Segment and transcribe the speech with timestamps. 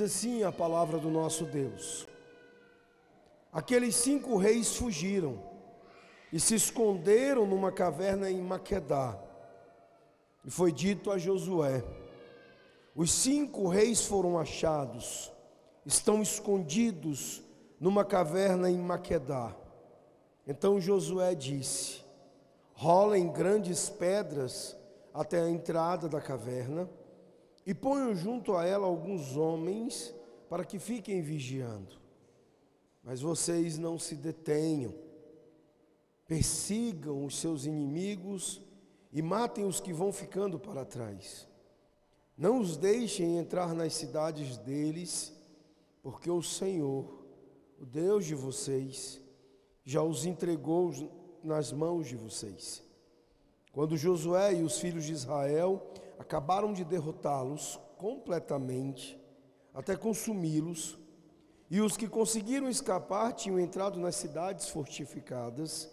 [0.00, 2.08] Diz assim a palavra do nosso Deus:
[3.52, 5.42] Aqueles cinco reis fugiram
[6.32, 9.18] e se esconderam numa caverna em Maquedá.
[10.42, 11.84] E foi dito a Josué:
[12.96, 15.30] Os cinco reis foram achados,
[15.84, 17.42] estão escondidos
[17.78, 19.54] numa caverna em Maquedá.
[20.46, 22.02] Então Josué disse:
[22.72, 24.74] Rolem grandes pedras
[25.12, 26.88] até a entrada da caverna
[27.70, 30.12] e ponham junto a ela alguns homens
[30.48, 32.00] para que fiquem vigiando.
[33.00, 34.92] Mas vocês não se detenham,
[36.26, 38.60] persigam os seus inimigos
[39.12, 41.46] e matem os que vão ficando para trás.
[42.36, 45.32] Não os deixem entrar nas cidades deles,
[46.02, 47.24] porque o Senhor,
[47.80, 49.20] o Deus de vocês,
[49.84, 50.90] já os entregou
[51.40, 52.82] nas mãos de vocês.
[53.70, 55.80] Quando Josué e os filhos de Israel
[56.20, 59.18] acabaram de derrotá-los completamente,
[59.72, 60.98] até consumi-los,
[61.70, 65.90] e os que conseguiram escapar tinham entrado nas cidades fortificadas,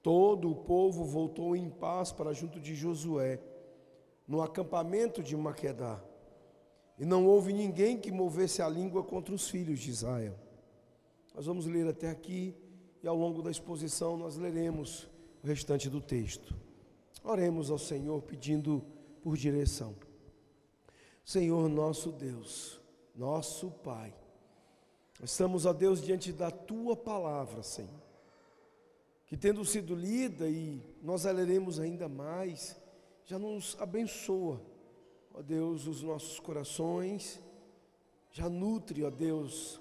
[0.00, 3.40] todo o povo voltou em paz para junto de Josué,
[4.28, 6.00] no acampamento de Maquedá.
[6.96, 10.38] E não houve ninguém que movesse a língua contra os filhos de Israel.
[11.34, 12.54] Nós vamos ler até aqui
[13.02, 15.08] e ao longo da exposição nós leremos
[15.42, 16.54] o restante do texto.
[17.24, 18.84] Oremos ao Senhor pedindo
[19.22, 19.94] por direção.
[21.24, 22.80] Senhor nosso Deus,
[23.14, 24.14] nosso Pai,
[25.22, 28.02] estamos, a Deus, diante da Tua palavra, Senhor,
[29.26, 32.76] que tendo sido lida e nós a leremos ainda mais,
[33.24, 34.60] já nos abençoa,
[35.32, 37.40] ó Deus, os nossos corações,
[38.30, 39.80] já nutre, ó Deus,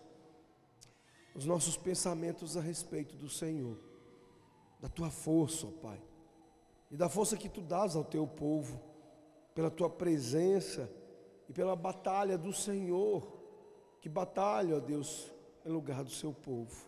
[1.34, 3.78] os nossos pensamentos a respeito do Senhor,
[4.80, 6.02] da Tua força, ó Pai
[6.92, 8.80] e da força que tu dás ao teu povo,
[9.54, 10.90] pela tua presença
[11.50, 13.28] e pela batalha do Senhor,
[14.00, 15.32] que batalha, ó Deus,
[15.66, 16.86] em lugar do seu povo.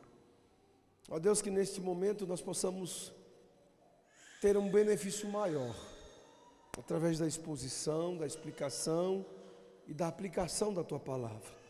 [1.10, 3.14] Ó Deus, que neste momento nós possamos
[4.42, 5.76] ter um benefício maior,
[6.78, 9.26] através da exposição, da explicação
[9.88, 11.64] e da aplicação da tua palavra.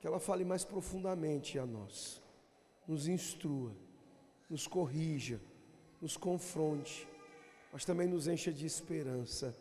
[0.00, 2.22] Que ela fale mais profundamente a nós,
[2.86, 3.72] nos instrua,
[4.48, 5.40] nos corrija,
[6.00, 7.08] nos confronte
[7.74, 9.52] mas também nos encha de esperança,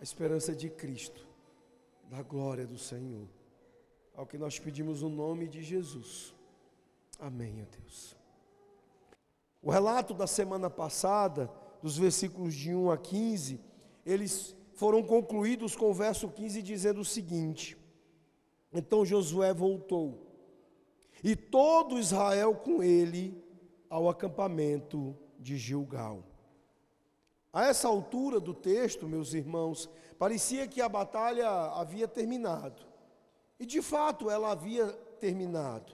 [0.00, 1.28] a esperança de Cristo,
[2.08, 3.28] da glória do Senhor.
[4.14, 6.34] Ao que nós pedimos o nome de Jesus.
[7.18, 8.16] Amém, ó Deus.
[9.62, 11.50] O relato da semana passada,
[11.82, 13.60] dos versículos de 1 a 15,
[14.06, 17.76] eles foram concluídos com o verso 15 dizendo o seguinte:
[18.72, 20.26] Então Josué voltou,
[21.22, 23.44] e todo Israel com ele
[23.90, 26.24] ao acampamento de Gilgal.
[27.52, 32.82] A essa altura do texto, meus irmãos, parecia que a batalha havia terminado.
[33.58, 34.86] E de fato ela havia
[35.18, 35.92] terminado.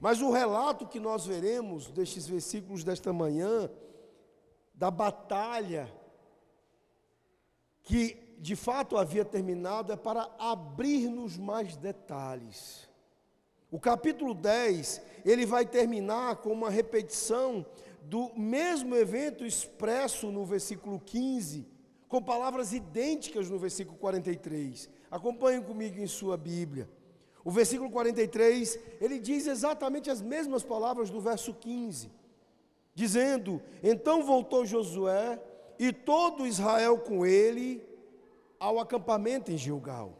[0.00, 3.70] Mas o relato que nós veremos destes versículos desta manhã,
[4.74, 5.92] da batalha
[7.82, 12.87] que de fato havia terminado, é para abrir-nos mais detalhes.
[13.70, 17.66] O capítulo 10, ele vai terminar com uma repetição
[18.02, 21.66] do mesmo evento expresso no versículo 15,
[22.08, 24.88] com palavras idênticas no versículo 43.
[25.10, 26.88] Acompanhem comigo em sua Bíblia.
[27.44, 32.10] O versículo 43, ele diz exatamente as mesmas palavras do verso 15,
[32.94, 35.38] dizendo: Então voltou Josué
[35.78, 37.86] e todo Israel com ele
[38.58, 40.17] ao acampamento em Gilgal.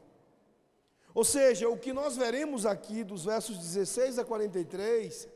[1.18, 5.28] Ou seja, o que nós veremos aqui dos versos 16 a 43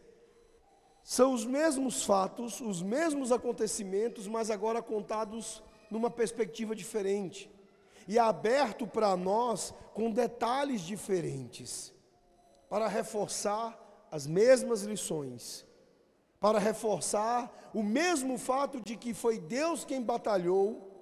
[1.02, 5.60] são os mesmos fatos, os mesmos acontecimentos, mas agora contados
[5.90, 7.50] numa perspectiva diferente.
[8.06, 11.92] E aberto para nós com detalhes diferentes,
[12.68, 13.76] para reforçar
[14.08, 15.66] as mesmas lições,
[16.38, 20.92] para reforçar o mesmo fato de que foi Deus quem batalhou,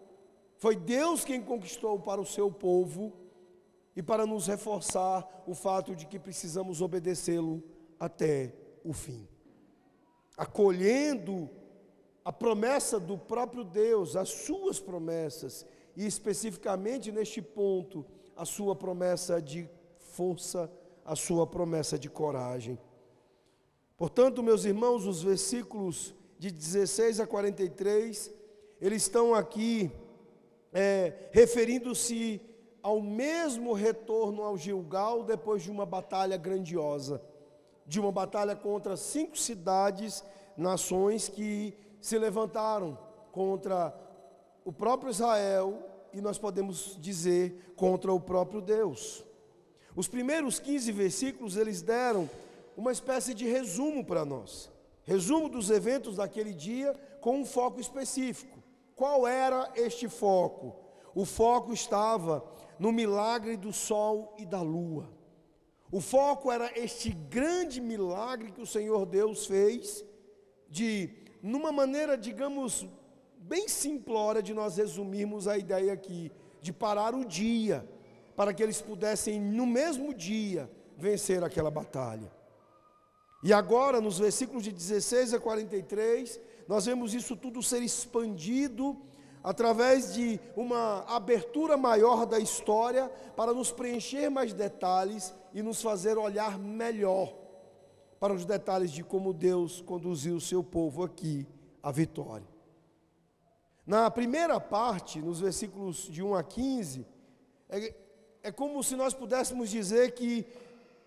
[0.57, 3.20] foi Deus quem conquistou para o seu povo,
[3.95, 7.63] e para nos reforçar o fato de que precisamos obedecê-lo
[7.99, 8.55] até
[8.85, 9.29] o fim
[10.41, 11.51] acolhendo
[12.25, 19.43] a promessa do próprio Deus, as suas promessas, e especificamente neste ponto, a sua promessa
[19.43, 20.73] de força,
[21.05, 22.79] a sua promessa de coragem.
[23.99, 28.33] Portanto, meus irmãos, os versículos de 16 a 43,
[28.81, 29.93] eles estão aqui
[30.73, 32.41] é, referindo-se
[32.83, 37.23] ao mesmo retorno ao Gilgal depois de uma batalha grandiosa
[37.91, 40.23] de uma batalha contra cinco cidades,
[40.57, 42.97] nações que se levantaram
[43.33, 43.93] contra
[44.65, 45.83] o próprio Israel
[46.13, 49.25] e nós podemos dizer contra o próprio Deus.
[49.97, 52.31] Os primeiros 15 versículos eles deram
[52.77, 54.71] uma espécie de resumo para nós.
[55.03, 58.57] Resumo dos eventos daquele dia com um foco específico.
[58.95, 60.77] Qual era este foco?
[61.15, 62.45] O foco estava
[62.79, 65.11] no milagre do sol e da lua.
[65.93, 70.05] O foco era este grande milagre que o Senhor Deus fez,
[70.69, 71.11] de,
[71.43, 72.87] numa maneira, digamos,
[73.37, 76.31] bem simplória de nós resumirmos a ideia aqui,
[76.61, 77.89] de parar o dia,
[78.37, 82.31] para que eles pudessem, no mesmo dia, vencer aquela batalha.
[83.43, 88.97] E agora, nos versículos de 16 a 43, nós vemos isso tudo ser expandido
[89.43, 96.19] através de uma abertura maior da história para nos preencher mais detalhes e nos fazer
[96.19, 97.35] olhar melhor
[98.19, 101.47] para os detalhes de como Deus conduziu o seu povo aqui
[101.83, 102.47] à vitória.
[103.87, 107.07] Na primeira parte, nos versículos de 1 a 15,
[107.69, 107.95] é,
[108.43, 110.47] é como se nós pudéssemos dizer que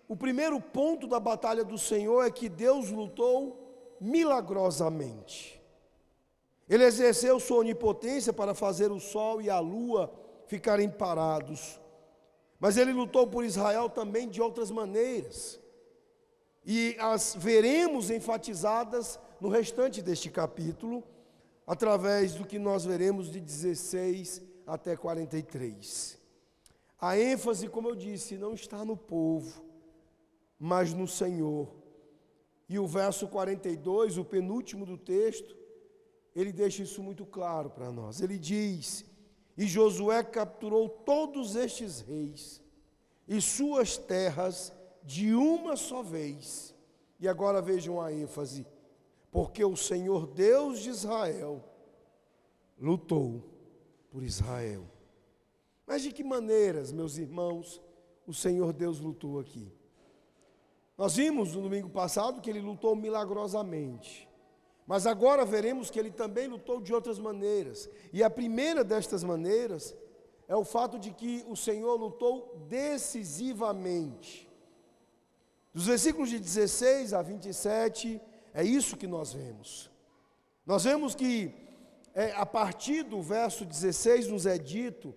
[0.08, 5.53] o primeiro ponto da batalha do Senhor é que Deus lutou milagrosamente.
[6.68, 10.12] Ele exerceu sua onipotência para fazer o sol e a lua
[10.46, 11.80] ficarem parados.
[12.58, 15.60] Mas ele lutou por Israel também de outras maneiras.
[16.64, 21.04] E as veremos enfatizadas no restante deste capítulo,
[21.66, 26.18] através do que nós veremos de 16 até 43.
[26.98, 29.62] A ênfase, como eu disse, não está no povo,
[30.58, 31.68] mas no Senhor.
[32.66, 35.54] E o verso 42, o penúltimo do texto,
[36.34, 38.20] ele deixa isso muito claro para nós.
[38.20, 39.04] Ele diz:
[39.56, 42.62] E Josué capturou todos estes reis
[43.28, 44.72] e suas terras
[45.02, 46.74] de uma só vez.
[47.20, 48.66] E agora vejam a ênfase:
[49.30, 51.62] porque o Senhor Deus de Israel
[52.78, 53.42] lutou
[54.10, 54.84] por Israel.
[55.86, 57.80] Mas de que maneiras, meus irmãos,
[58.26, 59.72] o Senhor Deus lutou aqui?
[60.96, 64.28] Nós vimos no domingo passado que ele lutou milagrosamente.
[64.86, 67.88] Mas agora veremos que ele também lutou de outras maneiras.
[68.12, 69.94] E a primeira destas maneiras
[70.46, 74.48] é o fato de que o Senhor lutou decisivamente.
[75.72, 78.20] Dos versículos de 16 a 27,
[78.52, 79.90] é isso que nós vemos.
[80.66, 81.52] Nós vemos que,
[82.14, 85.14] é, a partir do verso 16, nos é dito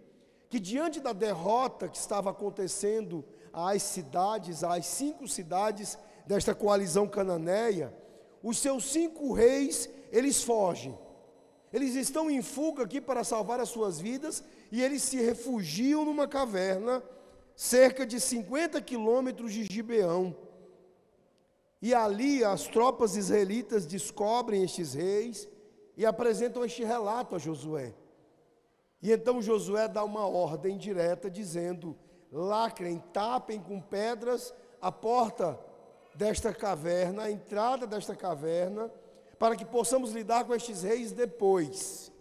[0.49, 7.93] que, diante da derrota que estava acontecendo às cidades, às cinco cidades desta coalizão cananeia,
[8.43, 10.97] os seus cinco reis, eles fogem.
[11.71, 16.27] Eles estão em fuga aqui para salvar as suas vidas e eles se refugiam numa
[16.27, 17.03] caverna,
[17.55, 20.35] cerca de 50 quilômetros de Gibeão.
[21.81, 25.47] E ali as tropas israelitas descobrem estes reis
[25.95, 27.93] e apresentam este relato a Josué.
[29.01, 31.95] E então Josué dá uma ordem direta dizendo:
[32.31, 35.59] lacrem, tapem com pedras a porta
[36.17, 38.91] desta caverna, a entrada desta caverna,
[39.37, 42.11] para que possamos lidar com estes reis depois.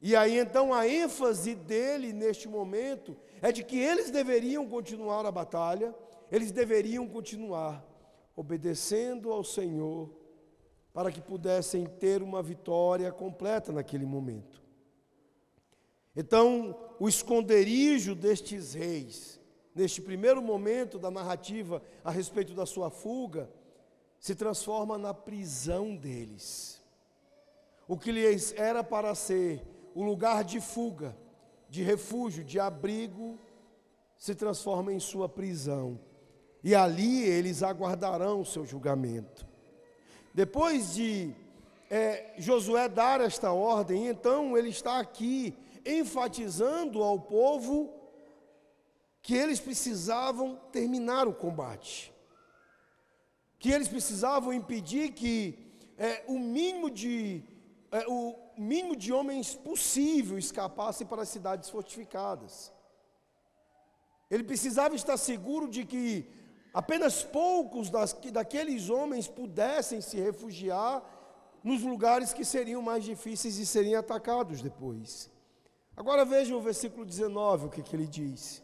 [0.00, 5.30] E aí então a ênfase dele neste momento é de que eles deveriam continuar a
[5.30, 5.94] batalha,
[6.30, 7.84] eles deveriam continuar
[8.34, 10.08] obedecendo ao Senhor,
[10.94, 14.62] para que pudessem ter uma vitória completa naquele momento.
[16.16, 19.37] Então, o esconderijo destes reis,
[19.78, 23.48] neste primeiro momento da narrativa a respeito da sua fuga,
[24.18, 26.82] se transforma na prisão deles.
[27.86, 29.62] O que lhes era para ser
[29.94, 31.16] o lugar de fuga,
[31.70, 33.38] de refúgio, de abrigo,
[34.16, 36.00] se transforma em sua prisão.
[36.64, 39.46] E ali eles aguardarão o seu julgamento.
[40.34, 41.32] Depois de
[41.88, 45.56] é, Josué dar esta ordem, então ele está aqui
[45.86, 47.97] enfatizando ao povo
[49.22, 52.14] que eles precisavam terminar o combate,
[53.58, 55.58] que eles precisavam impedir que
[55.96, 57.42] é, o mínimo de
[57.90, 62.72] é, o mínimo de homens possível escapassem para as cidades fortificadas.
[64.30, 66.28] Ele precisava estar seguro de que
[66.74, 71.02] apenas poucos das, daqueles homens pudessem se refugiar
[71.64, 75.30] nos lugares que seriam mais difíceis e seriam atacados depois.
[75.96, 78.62] Agora vejam o versículo 19, o que, que ele diz.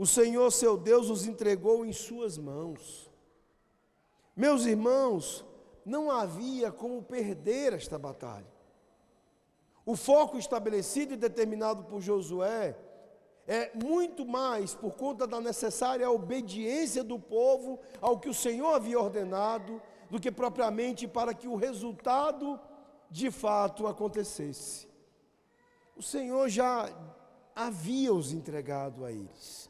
[0.00, 3.10] O Senhor seu Deus os entregou em suas mãos.
[4.34, 5.44] Meus irmãos,
[5.84, 8.50] não havia como perder esta batalha.
[9.84, 12.74] O foco estabelecido e determinado por Josué
[13.46, 18.98] é muito mais por conta da necessária obediência do povo ao que o Senhor havia
[18.98, 22.58] ordenado, do que propriamente para que o resultado
[23.10, 24.90] de fato acontecesse
[26.00, 26.88] o Senhor já
[27.54, 29.69] havia os entregado a eles.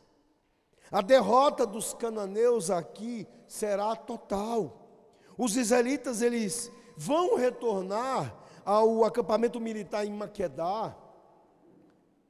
[0.90, 4.88] A derrota dos cananeus aqui será total.
[5.38, 10.97] Os israelitas eles vão retornar ao acampamento militar em Maquedá,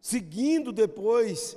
[0.00, 1.56] seguindo depois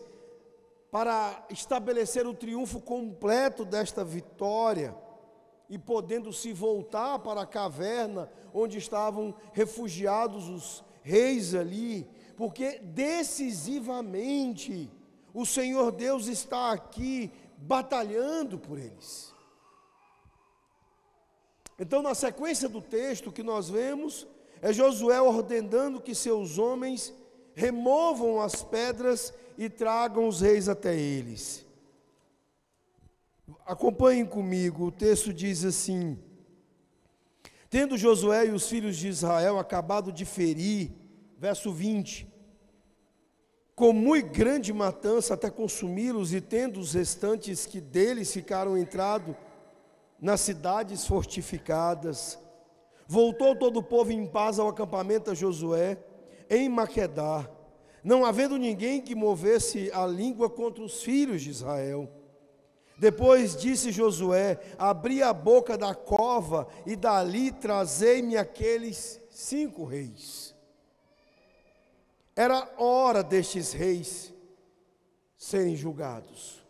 [0.90, 4.96] para estabelecer o triunfo completo desta vitória
[5.70, 12.08] e podendo se voltar para a caverna onde estavam refugiados os reis ali,
[12.38, 14.90] porque decisivamente
[15.34, 19.34] o Senhor Deus está aqui batalhando por eles.
[21.80, 24.28] Então, na sequência do texto que nós vemos,
[24.62, 27.14] é Josué ordenando que seus homens
[27.56, 31.66] removam as pedras e tragam os reis até eles.
[33.66, 36.18] Acompanhem comigo, o texto diz assim:
[37.70, 40.92] Tendo Josué e os filhos de Israel acabado de ferir,
[41.38, 42.28] verso 20,
[43.76, 49.36] com muito grande matança até consumi-los, e tendo os restantes que deles ficaram entrado
[50.20, 52.40] nas cidades fortificadas,
[53.08, 55.98] voltou todo o povo em paz ao acampamento a Josué,
[56.50, 57.50] em Maquedá,
[58.04, 62.10] não havendo ninguém que movesse a língua contra os filhos de Israel.
[62.98, 70.53] Depois disse Josué: Abri a boca da cova e dali trazei-me aqueles cinco reis.
[72.36, 74.34] Era hora destes reis
[75.38, 76.64] serem julgados.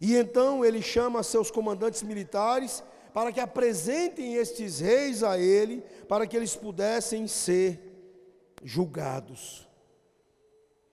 [0.00, 2.82] E então ele chama seus comandantes militares
[3.12, 7.80] para que apresentem estes reis a ele, para que eles pudessem ser
[8.62, 9.66] julgados.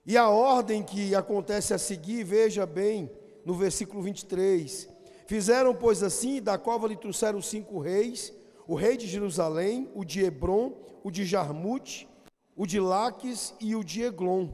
[0.06, 3.10] E a ordem que acontece a seguir, veja bem,
[3.44, 4.88] no versículo 23.
[5.26, 8.32] Fizeram, pois, assim, da cova lhe trouxeram cinco reis:
[8.66, 12.08] o rei de Jerusalém, o de Hebron, o de Jarmute,
[12.56, 14.48] o de Laques e o de Eglon.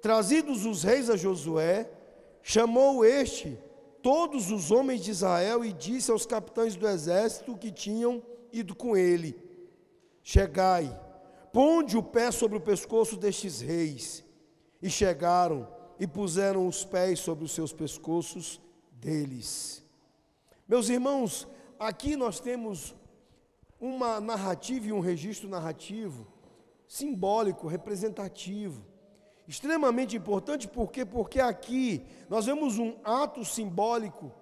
[0.00, 1.90] Trazidos os reis a Josué,
[2.42, 3.58] chamou este
[4.02, 8.96] todos os homens de Israel e disse aos capitães do exército que tinham ido com
[8.96, 9.36] ele:
[10.22, 10.98] Chegai,
[11.52, 14.24] ponde o pé sobre o pescoço destes reis
[14.82, 15.68] e chegaram
[15.98, 18.60] e puseram os pés sobre os seus pescoços
[18.92, 19.82] deles.
[20.68, 22.94] Meus irmãos, aqui nós temos
[23.80, 26.26] uma narrativa e um registro narrativo
[26.94, 28.86] simbólico, representativo.
[29.48, 34.32] Extremamente importante porque porque aqui nós vemos um ato simbólico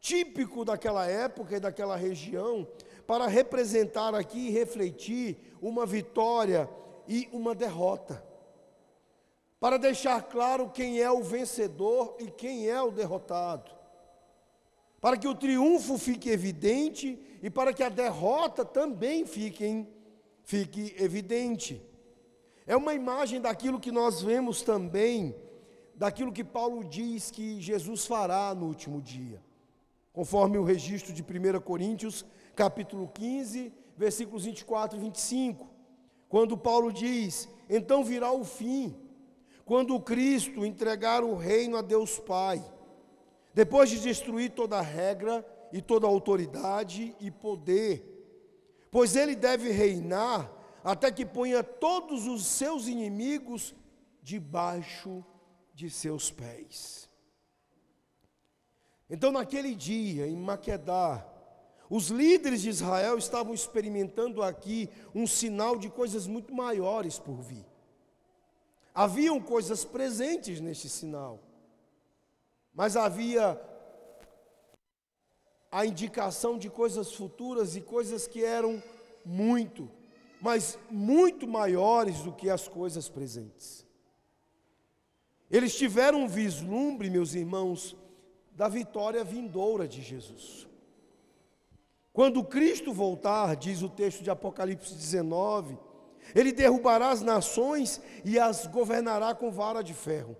[0.00, 2.66] típico daquela época e daquela região
[3.06, 6.66] para representar aqui e refletir uma vitória
[7.06, 8.24] e uma derrota
[9.60, 13.70] para deixar claro quem é o vencedor e quem é o derrotado,
[15.00, 19.86] para que o triunfo fique evidente e para que a derrota também fique,
[20.42, 21.82] fique evidente.
[22.66, 25.34] É uma imagem daquilo que nós vemos também,
[25.94, 29.42] daquilo que Paulo diz que Jesus fará no último dia,
[30.12, 35.68] conforme o registro de 1 Coríntios, capítulo 15, versículos 24 e 25,
[36.28, 38.96] quando Paulo diz: Então virá o fim
[39.64, 42.62] quando Cristo entregar o reino a Deus Pai,
[43.54, 48.11] depois de destruir toda regra e toda autoridade e poder,
[48.92, 50.52] pois ele deve reinar
[50.84, 53.74] até que ponha todos os seus inimigos
[54.22, 55.24] debaixo
[55.74, 57.08] de seus pés.
[59.08, 61.26] Então, naquele dia, em Maquedá,
[61.88, 67.66] os líderes de Israel estavam experimentando aqui um sinal de coisas muito maiores por vir.
[68.94, 71.40] Haviam coisas presentes neste sinal,
[72.74, 73.58] mas havia
[75.72, 78.82] a indicação de coisas futuras e coisas que eram
[79.24, 79.90] muito,
[80.38, 83.86] mas muito maiores do que as coisas presentes.
[85.50, 87.96] Eles tiveram um vislumbre, meus irmãos,
[88.52, 90.68] da vitória vindoura de Jesus.
[92.12, 95.78] Quando Cristo voltar, diz o texto de Apocalipse 19,
[96.34, 100.36] ele derrubará as nações e as governará com vara de ferro.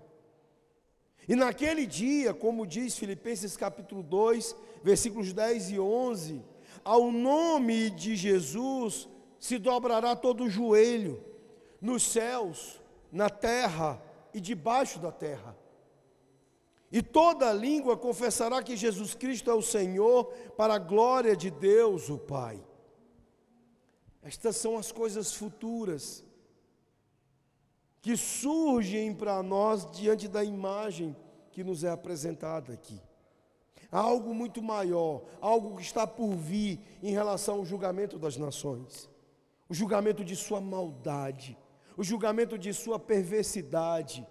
[1.27, 6.43] E naquele dia, como diz Filipenses capítulo 2, versículos 10 e 11,
[6.83, 9.07] ao nome de Jesus
[9.39, 11.23] se dobrará todo o joelho,
[11.79, 14.01] nos céus, na terra
[14.33, 15.57] e debaixo da terra.
[16.91, 20.25] E toda língua confessará que Jesus Cristo é o Senhor,
[20.57, 22.63] para a glória de Deus, o Pai.
[24.21, 26.23] Estas são as coisas futuras
[28.03, 31.15] que surgem para nós diante da imagem
[31.53, 33.01] que nos é apresentada aqui.
[33.89, 39.09] Há algo muito maior, algo que está por vir em relação ao julgamento das nações,
[39.69, 41.57] o julgamento de sua maldade,
[41.95, 44.27] o julgamento de sua perversidade.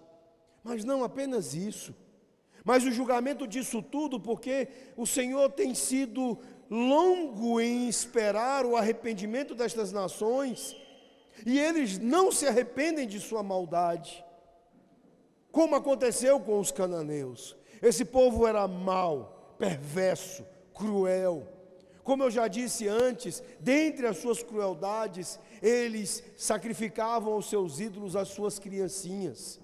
[0.63, 1.95] Mas não apenas isso,
[2.63, 6.39] Mas o julgamento disso tudo, porque o Senhor tem sido
[6.69, 10.73] longo em esperar o arrependimento destas nações,
[11.45, 14.23] e eles não se arrependem de sua maldade,
[15.51, 17.55] como aconteceu com os cananeus.
[17.81, 21.47] Esse povo era mau, perverso, cruel.
[22.03, 28.29] Como eu já disse antes, dentre as suas crueldades, eles sacrificavam aos seus ídolos as
[28.29, 29.59] suas criancinhas.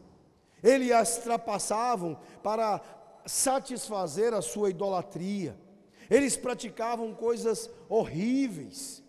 [0.63, 2.81] Eles as trapassavam para
[3.25, 5.57] satisfazer a sua idolatria.
[6.09, 9.03] Eles praticavam coisas horríveis.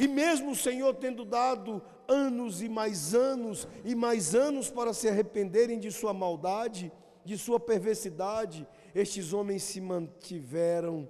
[0.00, 5.06] E mesmo o Senhor tendo dado anos e mais anos e mais anos para se
[5.06, 6.90] arrependerem de sua maldade,
[7.22, 11.06] de sua perversidade, estes homens se mantiveram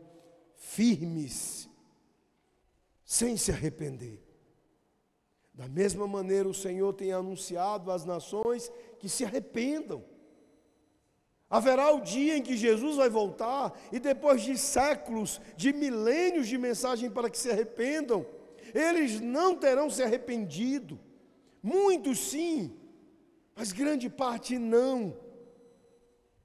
[0.56, 1.70] firmes,
[3.04, 4.20] sem se arrepender.
[5.54, 10.04] Da mesma maneira, o Senhor tem anunciado às nações que se arrependam.
[11.48, 16.58] Haverá o dia em que Jesus vai voltar e depois de séculos, de milênios de
[16.58, 18.26] mensagem para que se arrependam,
[18.74, 20.98] eles não terão se arrependido.
[21.62, 22.76] Muitos sim,
[23.54, 25.16] mas grande parte não.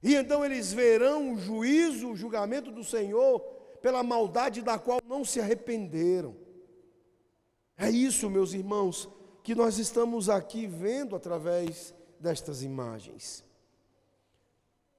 [0.02, 3.40] E então eles verão o juízo, o julgamento do Senhor
[3.80, 6.36] pela maldade da qual não se arrependeram.
[7.76, 9.08] É isso, meus irmãos,
[9.42, 13.44] que nós estamos aqui vendo através destas imagens.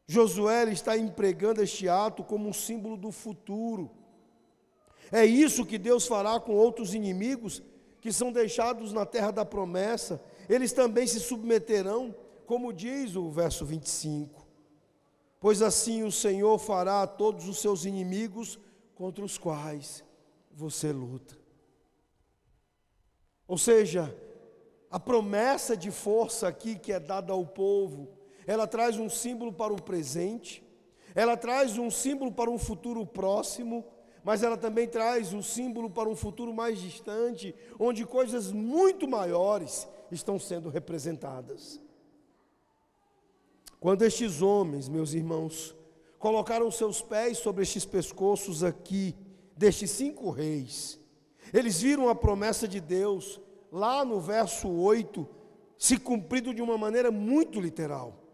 [0.07, 3.91] Josué está empregando este ato como um símbolo do futuro.
[5.11, 7.61] É isso que Deus fará com outros inimigos
[8.01, 10.21] que são deixados na terra da promessa.
[10.49, 14.45] Eles também se submeterão, como diz o verso 25.
[15.39, 18.59] Pois assim o Senhor fará a todos os seus inimigos
[18.95, 20.03] contra os quais
[20.51, 21.37] você luta.
[23.47, 24.13] Ou seja,
[24.89, 28.17] a promessa de força aqui que é dada ao povo
[28.47, 30.63] ela traz um símbolo para o presente,
[31.13, 33.83] ela traz um símbolo para um futuro próximo,
[34.27, 39.87] mas ela também traz um símbolo para um futuro mais distante, onde coisas muito maiores
[40.11, 41.79] estão sendo representadas.
[43.79, 45.73] Quando estes homens, meus irmãos,
[46.19, 49.15] colocaram seus pés sobre estes pescoços aqui,
[49.55, 50.99] destes cinco reis,
[51.53, 53.39] eles viram a promessa de Deus,
[53.71, 55.25] lá no verso 8,
[55.77, 58.25] se cumprido de uma maneira muito literal.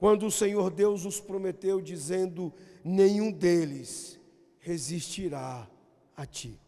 [0.00, 4.17] Quando o Senhor Deus os prometeu, dizendo: nenhum deles
[4.60, 5.68] resistirá
[6.16, 6.60] a ti.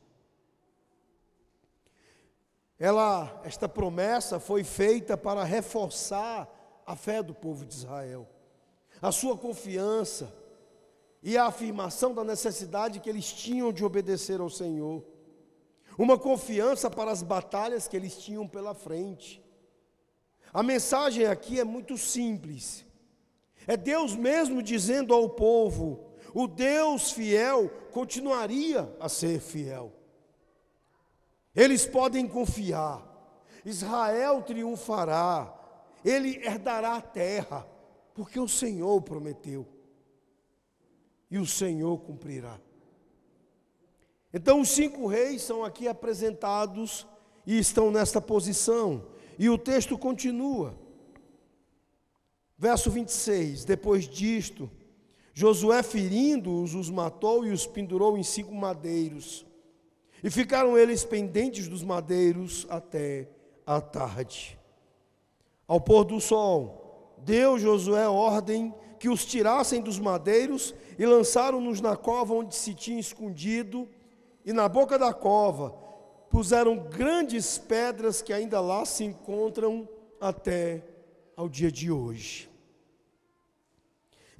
[2.78, 6.48] Ela, esta promessa foi feita para reforçar
[6.86, 8.26] a fé do povo de Israel,
[9.02, 10.34] a sua confiança
[11.22, 15.04] e a afirmação da necessidade que eles tinham de obedecer ao Senhor,
[15.98, 19.44] uma confiança para as batalhas que eles tinham pela frente.
[20.52, 22.86] A mensagem aqui é muito simples
[23.66, 29.92] é Deus mesmo dizendo ao povo: o Deus fiel continuaria a ser fiel.
[31.54, 33.06] Eles podem confiar,
[33.64, 35.52] Israel triunfará,
[36.04, 37.66] ele herdará a terra,
[38.14, 39.66] porque o Senhor prometeu,
[41.30, 42.60] e o Senhor cumprirá.
[44.32, 47.06] Então, os cinco reis são aqui apresentados
[47.44, 49.06] e estão nesta posição,
[49.38, 50.78] e o texto continua.
[52.56, 54.70] Verso 26: Depois disto,
[55.32, 59.46] Josué, ferindo-os, os matou e os pendurou em cinco madeiros.
[60.22, 63.28] E ficaram eles pendentes dos madeiros até
[63.66, 64.58] a tarde.
[65.66, 71.96] Ao pôr do sol, deu Josué ordem que os tirassem dos madeiros e lançaram-nos na
[71.96, 73.88] cova onde se tinha escondido,
[74.44, 75.70] e na boca da cova
[76.28, 79.88] puseram grandes pedras que ainda lá se encontram
[80.20, 80.84] até
[81.36, 82.49] ao dia de hoje.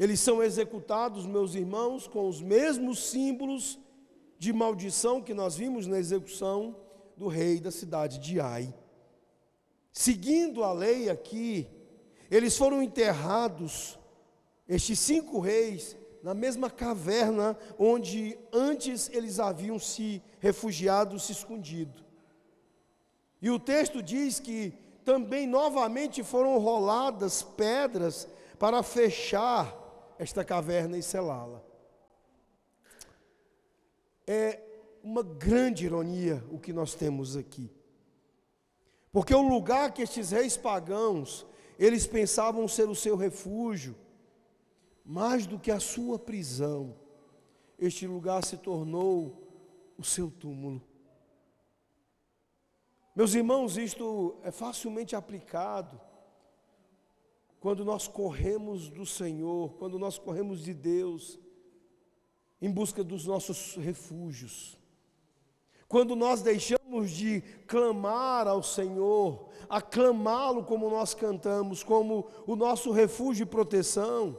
[0.01, 3.79] Eles são executados, meus irmãos, com os mesmos símbolos
[4.39, 6.75] de maldição que nós vimos na execução
[7.19, 8.73] do rei da cidade de Ai.
[9.93, 11.69] Seguindo a lei aqui,
[12.31, 13.99] eles foram enterrados,
[14.67, 22.03] estes cinco reis, na mesma caverna onde antes eles haviam se refugiado, se escondido.
[23.43, 24.73] E o texto diz que
[25.05, 28.27] também novamente foram roladas pedras
[28.59, 29.80] para fechar
[30.20, 31.64] esta caverna e selá-la.
[34.26, 34.62] É
[35.02, 37.72] uma grande ironia o que nós temos aqui.
[39.11, 41.46] Porque o lugar que estes reis pagãos,
[41.78, 43.96] eles pensavam ser o seu refúgio,
[45.02, 46.94] mais do que a sua prisão,
[47.78, 49.48] este lugar se tornou
[49.96, 50.83] o seu túmulo.
[53.16, 55.98] Meus irmãos, isto é facilmente aplicado
[57.61, 61.38] quando nós corremos do Senhor, quando nós corremos de Deus,
[62.61, 64.79] em busca dos nossos refúgios.
[65.87, 73.42] Quando nós deixamos de clamar ao Senhor, aclamá-lo como nós cantamos, como o nosso refúgio
[73.42, 74.38] e proteção,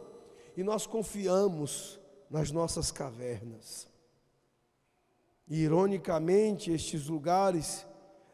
[0.58, 3.88] e nós confiamos nas nossas cavernas.
[5.48, 7.86] E, ironicamente, estes lugares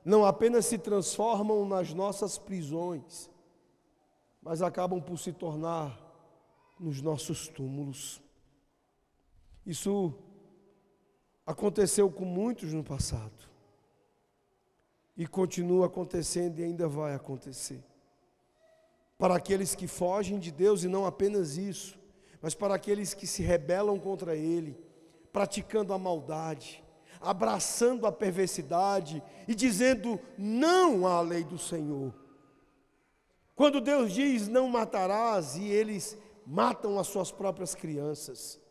[0.05, 3.29] não apenas se transformam nas nossas prisões,
[4.47, 5.99] mas acabam por se tornar
[6.79, 8.21] nos nossos túmulos.
[9.65, 10.13] Isso
[11.45, 13.45] aconteceu com muitos no passado.
[15.17, 17.83] E continua acontecendo e ainda vai acontecer.
[19.17, 21.99] Para aqueles que fogem de Deus e não apenas isso,
[22.41, 24.79] mas para aqueles que se rebelam contra Ele,
[25.33, 26.81] praticando a maldade,
[27.19, 32.26] abraçando a perversidade e dizendo não à lei do Senhor.
[33.57, 36.15] Quando Deus diz não matarás e eles
[36.45, 38.61] matam as suas próprias crianças.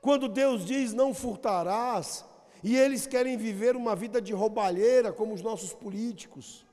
[0.00, 2.24] Quando Deus diz não furtarás,
[2.64, 6.66] e eles querem viver uma vida de roubalheira, como os nossos políticos.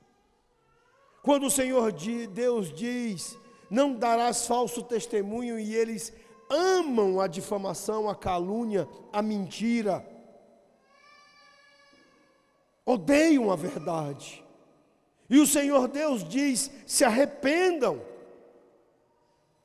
[1.22, 3.38] Quando o Senhor Deus diz
[3.70, 6.12] não darás falso testemunho, e eles
[6.50, 10.04] amam a difamação, a calúnia, a mentira,
[12.84, 14.44] odeiam a verdade.
[15.30, 18.02] E o Senhor Deus diz: se arrependam.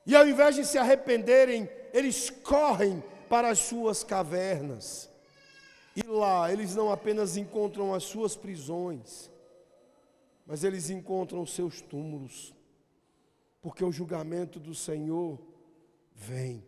[0.06, 5.10] E ao invés de se arrependerem, eles correm para as suas cavernas.
[5.96, 9.28] E lá eles não apenas encontram as suas prisões,
[10.46, 12.54] mas eles encontram os seus túmulos,
[13.60, 15.40] porque o julgamento do Senhor
[16.14, 16.62] vem.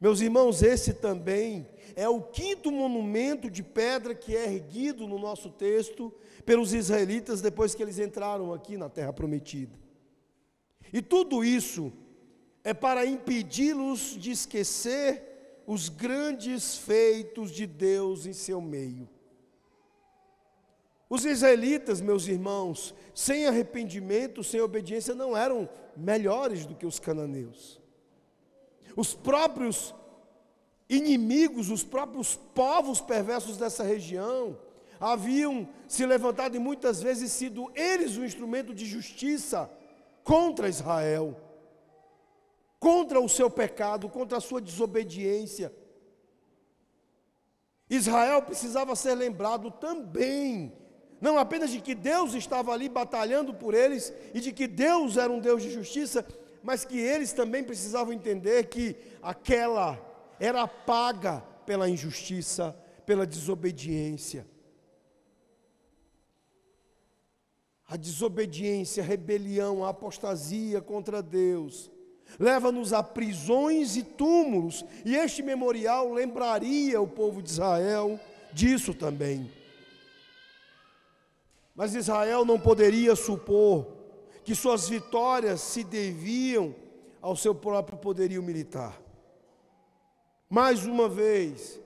[0.00, 5.50] Meus irmãos, esse também é o quinto monumento de pedra que é erguido no nosso
[5.50, 6.10] texto
[6.44, 9.78] pelos israelitas depois que eles entraram aqui na terra prometida.
[10.92, 11.92] E tudo isso
[12.64, 19.08] é para impedi-los de esquecer os grandes feitos de Deus em seu meio.
[21.08, 27.80] Os israelitas, meus irmãos, sem arrependimento, sem obediência, não eram melhores do que os cananeus.
[28.96, 29.94] Os próprios
[30.88, 34.58] inimigos, os próprios povos perversos dessa região,
[35.00, 39.70] haviam se levantado e muitas vezes sido eles o instrumento de justiça
[40.22, 41.50] contra Israel
[42.80, 45.70] contra o seu pecado, contra a sua desobediência.
[47.90, 50.72] Israel precisava ser lembrado também,
[51.20, 55.30] não apenas de que Deus estava ali batalhando por eles e de que Deus era
[55.30, 56.26] um Deus de justiça,
[56.62, 60.00] mas que eles também precisavam entender que aquela
[60.38, 64.46] era paga pela injustiça, pela desobediência.
[67.90, 71.90] A desobediência, a rebelião, a apostasia contra Deus
[72.38, 78.20] leva-nos a prisões e túmulos, e este memorial lembraria o povo de Israel
[78.52, 79.50] disso também.
[81.74, 83.86] Mas Israel não poderia supor
[84.44, 86.74] que suas vitórias se deviam
[87.20, 89.00] ao seu próprio poderio militar.
[90.48, 91.79] Mais uma vez,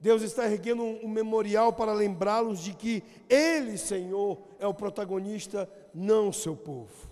[0.00, 6.28] Deus está erguendo um memorial para lembrá-los de que Ele, Senhor, é o protagonista, não
[6.28, 7.10] o seu povo.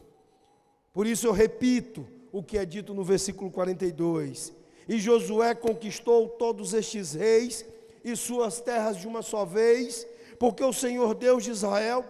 [0.93, 4.53] Por isso eu repito, o que é dito no versículo 42.
[4.89, 7.67] E Josué conquistou todos estes reis
[8.05, 10.07] e suas terras de uma só vez,
[10.39, 12.05] porque o Senhor Deus de Israel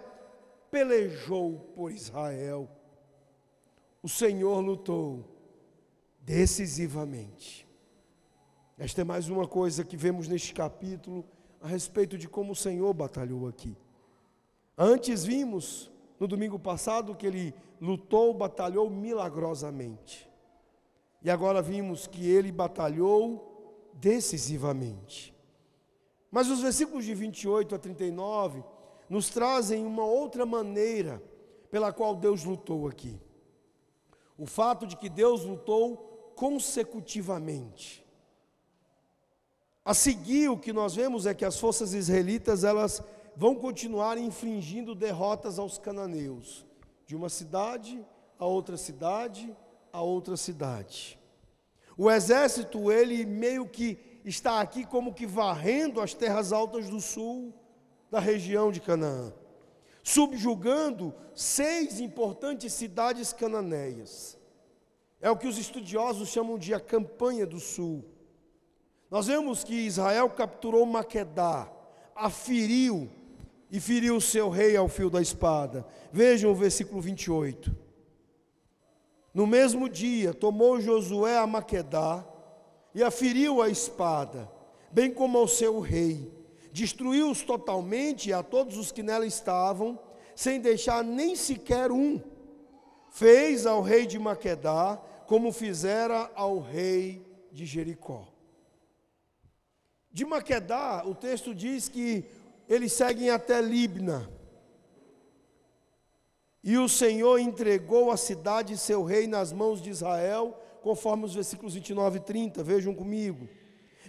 [0.71, 2.69] pelejou por Israel.
[4.03, 5.25] O Senhor lutou
[6.21, 7.66] decisivamente.
[8.79, 11.25] Esta é mais uma coisa que vemos neste capítulo
[11.63, 13.75] a respeito de como o Senhor batalhou aqui.
[14.77, 20.31] Antes vimos no domingo passado que ele lutou, batalhou milagrosamente.
[21.23, 25.35] E agora vimos que ele batalhou decisivamente.
[26.31, 28.63] Mas os versículos de 28 a 39
[29.09, 31.23] nos trazem uma outra maneira
[31.71, 33.19] pela qual Deus lutou aqui.
[34.37, 38.06] O fato de que Deus lutou consecutivamente.
[39.87, 43.03] A seguir, o que nós vemos é que as forças israelitas, elas
[43.35, 46.67] vão continuar infligindo derrotas aos cananeus,
[47.07, 48.05] de uma cidade
[48.39, 49.55] a outra cidade,
[49.93, 51.19] a outra cidade.
[51.97, 57.55] O exército, ele meio que está aqui como que varrendo as terras altas do sul
[58.11, 59.33] da região de Canaã,
[60.03, 64.39] subjugando seis importantes cidades cananeias.
[65.21, 68.05] É o que os estudiosos chamam de a campanha do sul.
[69.11, 71.71] Nós vemos que Israel capturou Maquedá,
[72.15, 73.09] aferiu
[73.71, 75.87] e feriu o seu rei ao fio da espada.
[76.13, 77.75] Vejam o versículo 28.
[79.33, 82.25] No mesmo dia, tomou Josué a Maquedá
[82.95, 84.51] e a feriu a espada,
[84.91, 86.33] bem como ao seu rei.
[86.73, 89.99] Destruiu-os totalmente a todos os que nela estavam,
[90.35, 92.21] sem deixar nem sequer um.
[93.11, 98.36] Fez ao rei de Maquedá como fizera ao rei de Jericó.
[100.17, 102.25] De Maquedá, o texto diz que
[102.67, 104.27] eles seguem até Libna.
[106.65, 111.35] E o Senhor entregou a cidade e seu rei nas mãos de Israel, conforme os
[111.35, 113.47] versículos 29 e 30, vejam comigo.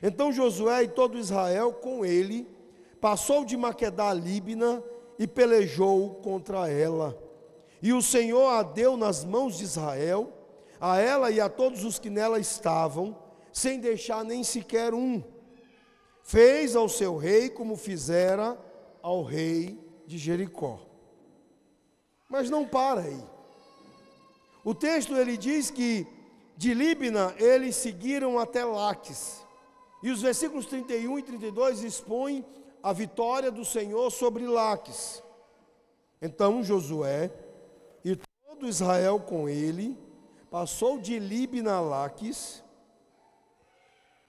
[0.01, 2.47] Então Josué e todo Israel com ele
[3.01, 4.81] passou de Maquedá a Libna
[5.19, 7.21] e pelejou contra ela.
[7.81, 10.31] E o Senhor a deu nas mãos de Israel,
[10.79, 13.13] a ela e a todos os que nela estavam,
[13.51, 15.21] sem deixar nem sequer um.
[16.27, 18.59] Fez ao seu rei como fizera
[19.01, 20.77] ao rei de Jericó.
[22.27, 23.23] Mas não para aí.
[24.61, 26.05] O texto ele diz que
[26.57, 29.41] de Líbina eles seguiram até Laques.
[30.03, 32.45] E os versículos 31 e 32 expõem
[32.83, 35.23] a vitória do Senhor sobre Laques.
[36.21, 37.31] Então Josué
[38.03, 39.97] e todo Israel com ele
[40.51, 42.61] passou de Líbina a Laques,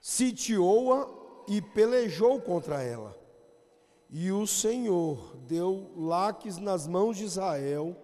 [0.01, 1.18] sitiou-a
[1.49, 3.19] e pelejou contra ela.
[4.11, 7.97] E o Senhor deu Laques nas mãos de Israel,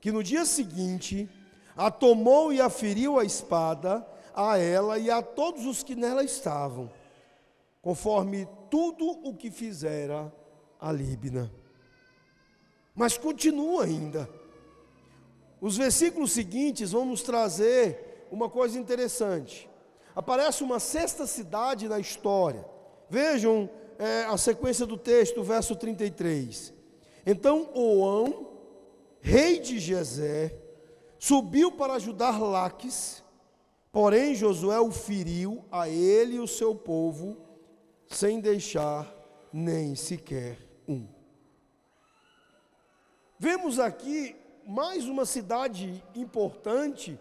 [0.00, 1.28] que no dia seguinte
[1.76, 6.22] a tomou e a feriu a espada a ela e a todos os que nela
[6.22, 6.90] estavam,
[7.82, 10.32] conforme tudo o que fizera
[10.80, 11.52] a Líbina.
[12.94, 14.28] Mas continua ainda.
[15.60, 19.67] Os versículos seguintes vão nos trazer uma coisa interessante.
[20.18, 22.66] Aparece uma sexta cidade na história.
[23.08, 26.74] Vejam é, a sequência do texto, verso 33.
[27.24, 28.48] Então Oão,
[29.20, 30.58] rei de Jezé,
[31.20, 33.22] subiu para ajudar Laques,
[33.92, 37.36] porém Josué o feriu a ele e o seu povo,
[38.08, 39.08] sem deixar
[39.52, 41.06] nem sequer um.
[43.38, 44.34] Vemos aqui
[44.66, 47.16] mais uma cidade importante,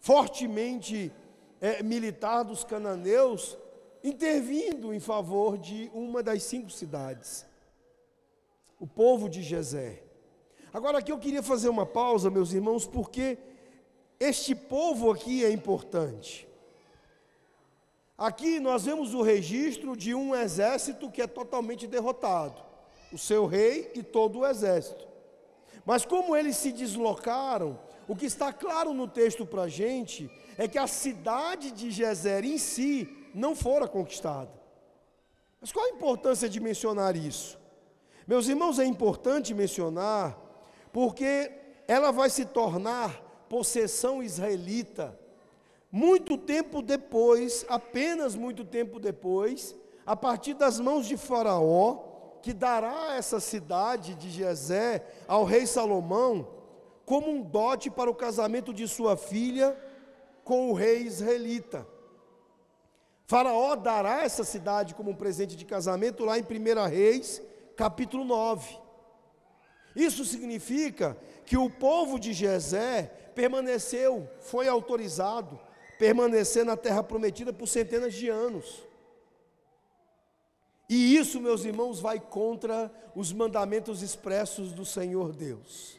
[0.00, 1.12] fortemente
[1.60, 3.56] é, militar dos cananeus,
[4.02, 7.44] intervindo em favor de uma das cinco cidades,
[8.78, 10.02] o povo de Jezé.
[10.72, 13.38] Agora aqui eu queria fazer uma pausa, meus irmãos, porque
[14.20, 16.46] este povo aqui é importante.
[18.16, 22.60] Aqui nós vemos o registro de um exército que é totalmente derrotado,
[23.12, 25.06] o seu rei e todo o exército.
[25.86, 30.66] Mas como eles se deslocaram, o que está claro no texto para a gente é
[30.66, 34.50] que a cidade de Gezer em si não fora conquistada.
[35.60, 37.58] Mas qual a importância de mencionar isso?
[38.26, 40.38] Meus irmãos, é importante mencionar
[40.90, 41.52] porque
[41.86, 45.18] ela vai se tornar possessão israelita
[45.90, 52.04] muito tempo depois, apenas muito tempo depois, a partir das mãos de Faraó,
[52.42, 56.57] que dará essa cidade de Jezé ao rei Salomão
[57.08, 59.74] como um dote para o casamento de sua filha
[60.44, 61.88] com o rei israelita.
[63.26, 67.40] Faraó dará essa cidade como um presente de casamento lá em 1 Reis,
[67.74, 68.78] capítulo 9.
[69.96, 71.16] Isso significa
[71.46, 75.58] que o povo de Jezé permaneceu, foi autorizado
[75.98, 78.86] permanecer na terra prometida por centenas de anos.
[80.90, 85.97] E isso, meus irmãos, vai contra os mandamentos expressos do Senhor Deus.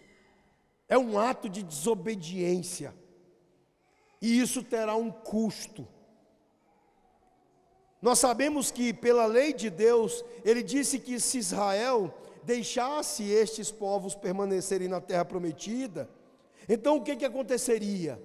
[0.89, 2.93] É um ato de desobediência.
[4.19, 5.87] E isso terá um custo.
[8.01, 14.15] Nós sabemos que, pela lei de Deus, ele disse que se Israel deixasse estes povos
[14.15, 16.09] permanecerem na terra prometida,
[16.67, 18.21] então o que, que aconteceria?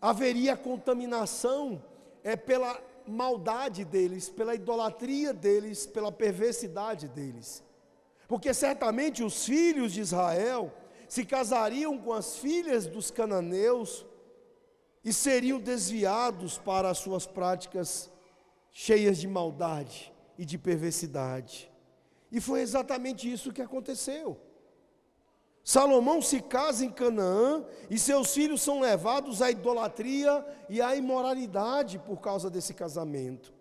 [0.00, 1.82] Haveria contaminação
[2.24, 7.62] é, pela maldade deles, pela idolatria deles, pela perversidade deles.
[8.26, 10.72] Porque certamente os filhos de Israel
[11.12, 14.06] se casariam com as filhas dos cananeus
[15.04, 18.10] e seriam desviados para as suas práticas
[18.70, 21.70] cheias de maldade e de perversidade.
[22.30, 24.40] E foi exatamente isso que aconteceu.
[25.62, 31.98] Salomão se casa em Canaã e seus filhos são levados à idolatria e à imoralidade
[31.98, 33.52] por causa desse casamento.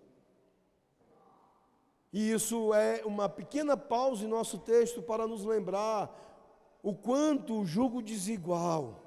[2.13, 6.30] E isso é uma pequena pausa em nosso texto para nos lembrar
[6.83, 9.03] o quanto o jugo desigual,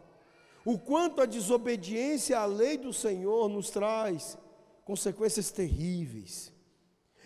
[0.64, 4.38] o quanto a desobediência à lei do Senhor nos traz
[4.84, 6.52] consequências terríveis.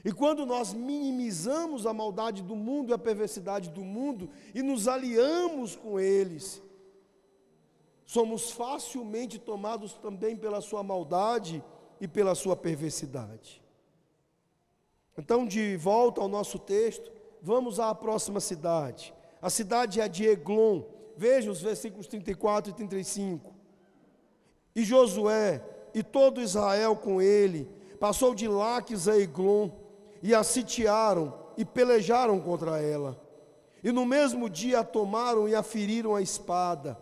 [0.04, 4.86] E quando nós minimizamos a maldade do mundo e a perversidade do mundo e nos
[4.86, 6.62] aliamos com eles,
[8.04, 11.62] somos facilmente tomados também pela sua maldade
[12.00, 13.62] e pela sua perversidade.
[15.16, 17.10] Então, de volta ao nosso texto,
[17.42, 19.12] vamos à próxima cidade.
[19.40, 20.82] A cidade é de Eglon.
[21.16, 23.52] Veja os versículos 34 e 35.
[24.74, 25.62] E Josué
[25.94, 29.70] e todo Israel com ele passou de Laques a Eglon
[30.22, 33.20] e a sitiaram e pelejaram contra ela.
[33.82, 36.98] E no mesmo dia a tomaram e a feriram a espada,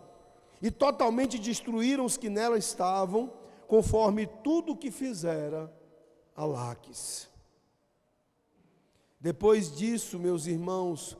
[0.61, 3.31] e totalmente destruíram os que nela estavam,
[3.67, 5.71] conforme tudo o que fizera
[6.35, 7.27] a Laques.
[9.19, 11.17] Depois disso, meus irmãos,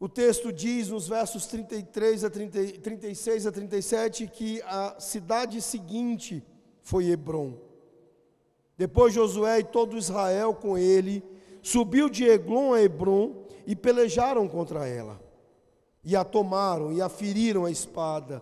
[0.00, 6.44] o texto diz nos versos 33 a 30, 36 a 37 que a cidade seguinte
[6.80, 7.54] foi Hebron.
[8.76, 11.22] Depois Josué e todo Israel com ele
[11.60, 15.20] subiu de Eglon a Hebron e pelejaram contra ela.
[16.04, 18.40] E a tomaram e a feriram a espada,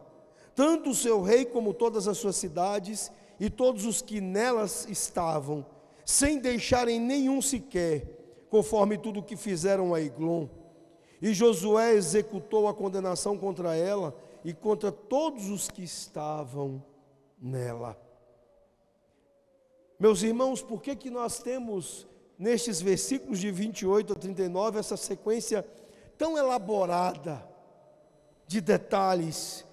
[0.55, 5.64] tanto o seu rei como todas as suas cidades e todos os que nelas estavam,
[6.05, 10.47] sem deixarem nenhum sequer, conforme tudo o que fizeram a Eglon.
[11.27, 16.81] E Josué executou a condenação contra ela e contra todos os que estavam
[17.37, 18.01] nela.
[19.99, 22.07] Meus irmãos, por que, que nós temos
[22.39, 25.67] nestes versículos de 28 a 39 essa sequência
[26.17, 27.45] tão elaborada
[28.47, 29.67] de detalhes,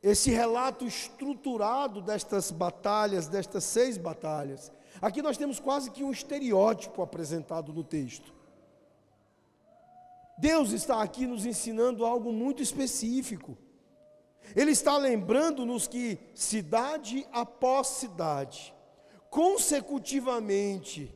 [0.00, 4.70] esse relato estruturado destas batalhas, destas seis batalhas?
[5.02, 8.36] Aqui nós temos quase que um estereótipo apresentado no texto.
[10.38, 13.56] Deus está aqui nos ensinando algo muito específico.
[14.54, 18.74] Ele está lembrando-nos que cidade após cidade,
[19.30, 21.12] consecutivamente,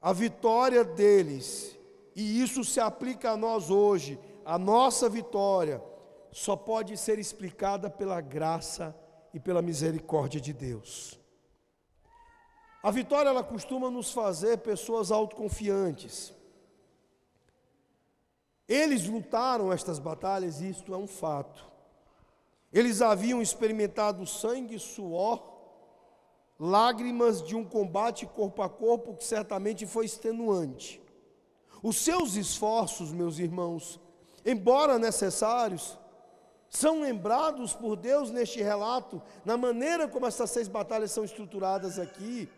[0.00, 1.78] a vitória deles,
[2.14, 5.82] e isso se aplica a nós hoje, a nossa vitória,
[6.30, 8.94] só pode ser explicada pela graça
[9.32, 11.18] e pela misericórdia de Deus.
[12.82, 16.32] A vitória ela costuma nos fazer pessoas autoconfiantes.
[18.68, 21.64] Eles lutaram estas batalhas, e isto é um fato.
[22.72, 25.42] Eles haviam experimentado sangue, suor,
[26.60, 31.00] lágrimas de um combate corpo a corpo que certamente foi extenuante.
[31.82, 33.98] Os seus esforços, meus irmãos,
[34.44, 35.96] embora necessários,
[36.68, 42.48] são lembrados por Deus neste relato, na maneira como essas seis batalhas são estruturadas aqui,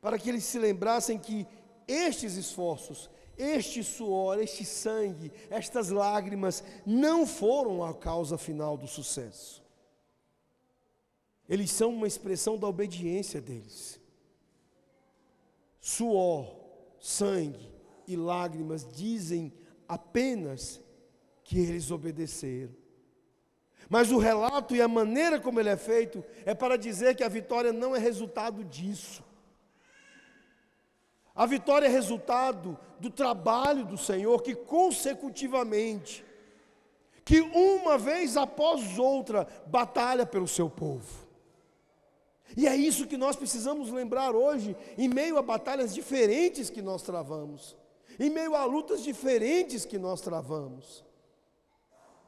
[0.00, 1.46] para que eles se lembrassem que
[1.88, 9.62] estes esforços, este suor, este sangue, estas lágrimas não foram a causa final do sucesso.
[11.48, 14.00] Eles são uma expressão da obediência deles.
[15.80, 16.54] Suor,
[17.00, 17.72] sangue
[18.06, 19.52] e lágrimas dizem
[19.88, 20.80] apenas
[21.44, 22.74] que eles obedeceram.
[23.88, 27.28] Mas o relato e a maneira como ele é feito é para dizer que a
[27.28, 29.22] vitória não é resultado disso.
[31.34, 36.24] A vitória é resultado do trabalho do Senhor que consecutivamente,
[37.24, 41.26] que uma vez após outra, batalha pelo seu povo.
[42.56, 47.02] E é isso que nós precisamos lembrar hoje, em meio a batalhas diferentes que nós
[47.02, 47.76] travamos,
[48.20, 51.02] em meio a lutas diferentes que nós travamos.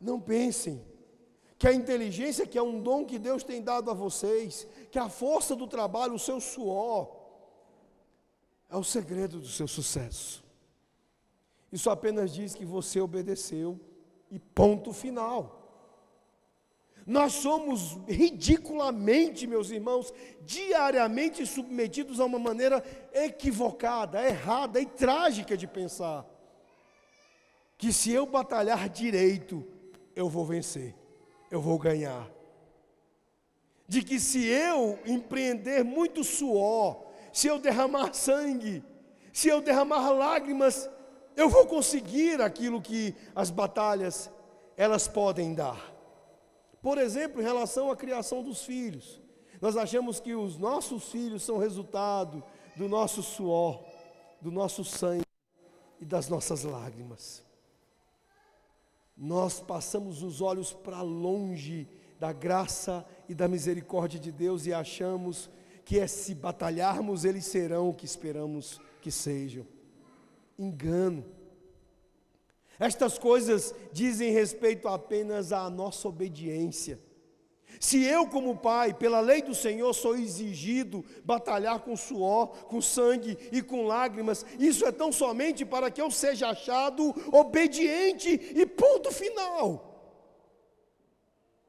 [0.01, 0.83] Não pensem
[1.59, 5.11] que a inteligência, que é um dom que Deus tem dado a vocês, que a
[5.11, 7.24] força do trabalho, o seu suor,
[8.75, 10.43] é o segredo do seu sucesso.
[11.71, 13.79] Isso apenas diz que você obedeceu
[14.29, 15.61] e ponto final.
[17.07, 22.83] Nós somos ridiculamente, meus irmãos, diariamente submetidos a uma maneira
[23.13, 26.27] equivocada, errada e trágica de pensar.
[27.79, 29.65] Que se eu batalhar direito,
[30.17, 30.97] eu vou vencer,
[31.49, 32.29] eu vou ganhar.
[33.87, 37.04] De que se eu empreender muito suor,
[37.35, 38.81] se eu derramar sangue,
[39.33, 40.89] se eu derramar lágrimas,
[41.35, 44.31] eu vou conseguir aquilo que as batalhas
[44.77, 45.93] elas podem dar.
[46.81, 49.21] Por exemplo, em relação à criação dos filhos,
[49.61, 52.41] nós achamos que os nossos filhos são resultado
[52.77, 53.85] do nosso suor,
[54.41, 55.27] do nosso sangue
[56.01, 57.45] e das nossas lágrimas.
[59.17, 61.89] Nós passamos os olhos para longe
[62.21, 65.51] da graça e da misericórdia de Deus e achamos
[65.85, 69.67] que é se batalharmos, eles serão o que esperamos que sejam.
[70.59, 71.25] Engano.
[72.79, 76.99] Estas coisas dizem respeito apenas à nossa obediência.
[77.81, 83.37] Se eu, como pai, pela lei do Senhor, sou exigido batalhar com suor, com sangue
[83.53, 89.11] e com lágrimas, isso é tão somente para que eu seja achado obediente e ponto
[89.11, 89.91] final.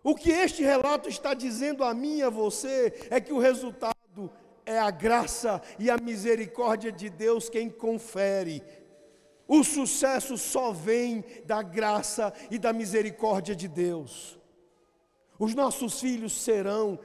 [0.03, 3.94] O que este relato está dizendo a mim e a você é que o resultado
[4.65, 8.63] é a graça e a misericórdia de Deus quem confere.
[9.47, 14.39] O sucesso só vem da graça e da misericórdia de Deus.
[15.37, 16.99] Os nossos filhos serão,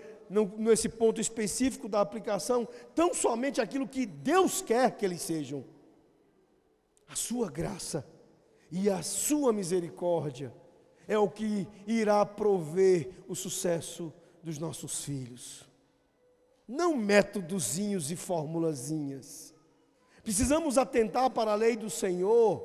[0.57, 5.65] nesse ponto específico da aplicação, tão somente aquilo que Deus quer que eles sejam.
[7.09, 8.07] A sua graça
[8.71, 10.55] e a sua misericórdia
[11.07, 15.70] é o que irá prover o sucesso dos nossos filhos.
[16.71, 19.53] Não métodozinhos e formulazinhas.
[20.23, 22.63] Precisamos atentar para a lei do Senhor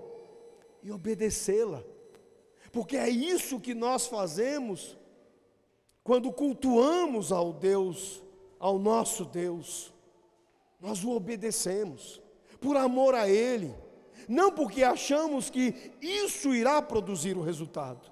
[0.83, 1.83] e obedecê-la.
[2.71, 4.95] Porque é isso que nós fazemos
[6.03, 8.21] quando cultuamos ao Deus,
[8.59, 9.91] ao nosso Deus.
[10.79, 12.21] Nós o obedecemos
[12.61, 13.73] por amor a Ele,
[14.29, 18.11] não porque achamos que isso irá produzir o resultado.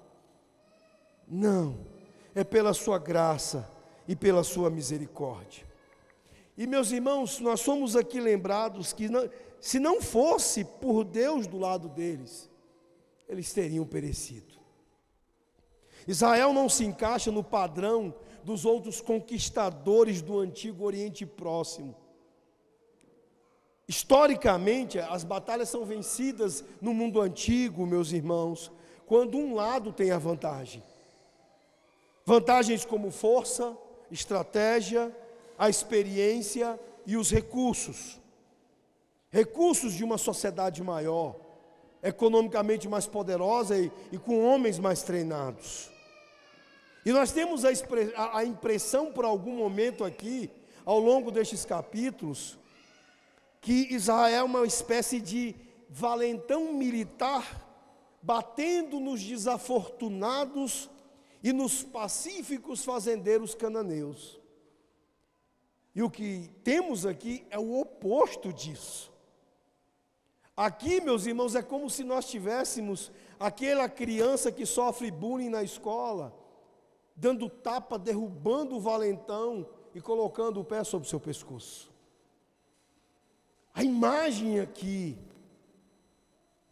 [1.28, 1.86] Não,
[2.34, 3.70] é pela Sua graça
[4.08, 5.72] e pela Sua misericórdia.
[6.56, 9.28] E meus irmãos, nós somos aqui lembrados que não,
[9.60, 12.50] se não fosse por Deus do lado deles,
[13.28, 14.54] eles teriam perecido.
[16.06, 21.96] Israel não se encaixa no padrão dos outros conquistadores do antigo Oriente Próximo.
[23.88, 28.70] Historicamente, as batalhas são vencidas no mundo antigo, meus irmãos,
[29.06, 30.82] quando um lado tem a vantagem.
[32.24, 33.76] Vantagens como força,
[34.10, 35.14] estratégia,
[35.58, 38.20] a experiência e os recursos.
[39.30, 41.36] Recursos de uma sociedade maior,
[42.02, 45.90] economicamente mais poderosa e, e com homens mais treinados.
[47.04, 47.70] E nós temos a,
[48.38, 50.50] a, impressão por algum momento aqui,
[50.84, 52.58] ao longo destes capítulos,
[53.60, 55.54] que Israel é uma espécie de
[55.90, 57.62] valentão militar
[58.22, 60.88] batendo nos desafortunados
[61.42, 64.40] e nos pacíficos fazendeiros cananeus.
[65.94, 69.12] E o que temos aqui é o oposto disso.
[70.56, 76.36] Aqui, meus irmãos, é como se nós tivéssemos aquela criança que sofre bullying na escola,
[77.14, 81.92] dando tapa, derrubando o valentão e colocando o pé sobre o seu pescoço.
[83.72, 85.18] A imagem aqui,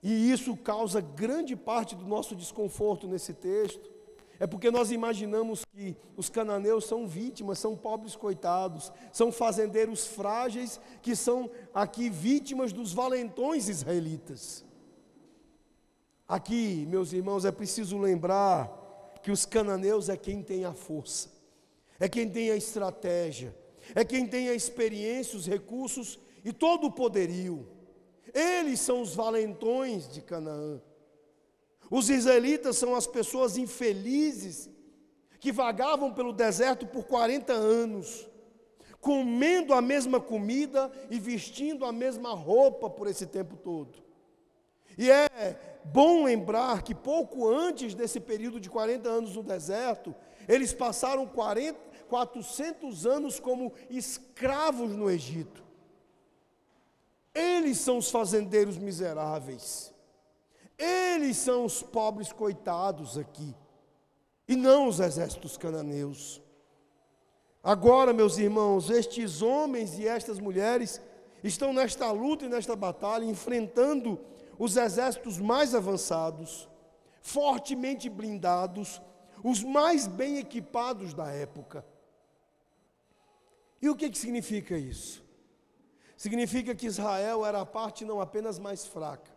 [0.03, 3.92] e isso causa grande parte do nosso desconforto nesse texto,
[4.43, 10.81] é porque nós imaginamos que os cananeus são vítimas, são pobres coitados, são fazendeiros frágeis
[11.01, 14.65] que são aqui vítimas dos valentões israelitas.
[16.27, 18.69] Aqui, meus irmãos, é preciso lembrar
[19.23, 21.31] que os cananeus é quem tem a força,
[22.01, 23.57] é quem tem a estratégia,
[23.95, 27.69] é quem tem a experiência, os recursos e todo o poderio.
[28.35, 30.83] Eles são os valentões de Canaã.
[31.95, 34.71] Os israelitas são as pessoas infelizes
[35.39, 38.27] que vagavam pelo deserto por 40 anos,
[38.99, 44.03] comendo a mesma comida e vestindo a mesma roupa por esse tempo todo.
[44.97, 50.15] E é bom lembrar que pouco antes desse período de 40 anos no deserto,
[50.49, 51.79] eles passaram 40,
[52.09, 55.63] 400 anos como escravos no Egito.
[57.35, 59.92] Eles são os fazendeiros miseráveis.
[60.83, 63.55] Eles são os pobres coitados aqui,
[64.49, 66.43] e não os exércitos cananeus.
[67.63, 71.01] Agora, meus irmãos, estes homens e estas mulheres
[71.45, 74.19] estão nesta luta e nesta batalha, enfrentando
[74.59, 76.69] os exércitos mais avançados,
[77.21, 79.01] fortemente blindados,
[79.45, 81.85] os mais bem equipados da época.
[83.81, 85.25] E o que, que significa isso?
[86.17, 89.32] Significa que Israel era a parte não apenas mais fraca,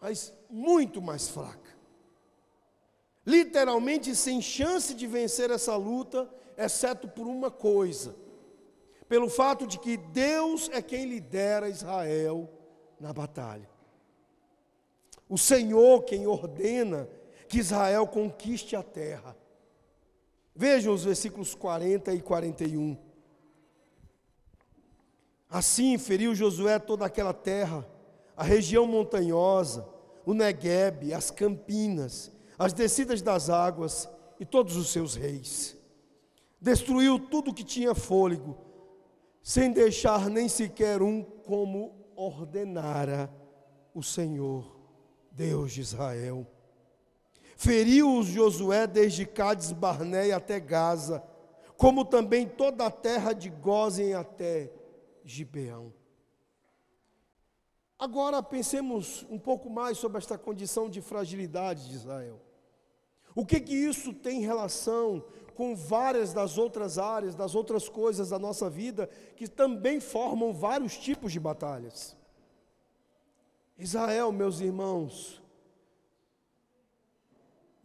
[0.00, 1.70] mas muito mais fraca.
[3.26, 8.16] Literalmente sem chance de vencer essa luta, exceto por uma coisa:
[9.08, 12.50] pelo fato de que Deus é quem lidera Israel
[12.98, 13.68] na batalha.
[15.28, 17.08] O Senhor quem ordena
[17.46, 19.36] que Israel conquiste a terra.
[20.54, 22.96] Vejam os versículos 40 e 41.
[25.48, 27.86] Assim feriu Josué toda aquela terra
[28.40, 29.86] a região montanhosa,
[30.24, 34.08] o Negueb, as campinas, as descidas das águas
[34.38, 35.76] e todos os seus reis.
[36.60, 38.56] Destruiu tudo que tinha fôlego,
[39.42, 43.32] sem deixar nem sequer um como ordenara
[43.94, 44.78] o Senhor,
[45.30, 46.46] Deus de Israel.
[47.56, 51.22] Feriu-os Josué desde Cádiz Barneia até Gaza,
[51.76, 54.70] como também toda a terra de Gozem até
[55.24, 55.92] Gibeão.
[58.00, 62.40] Agora pensemos um pouco mais sobre esta condição de fragilidade de Israel.
[63.34, 65.22] O que que isso tem relação
[65.54, 70.96] com várias das outras áreas, das outras coisas da nossa vida que também formam vários
[70.96, 72.16] tipos de batalhas?
[73.76, 75.42] Israel, meus irmãos,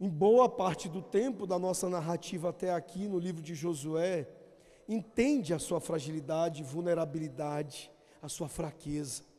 [0.00, 4.26] em boa parte do tempo da nossa narrativa até aqui no livro de Josué,
[4.88, 7.90] entende a sua fragilidade, vulnerabilidade,
[8.22, 9.35] a sua fraqueza.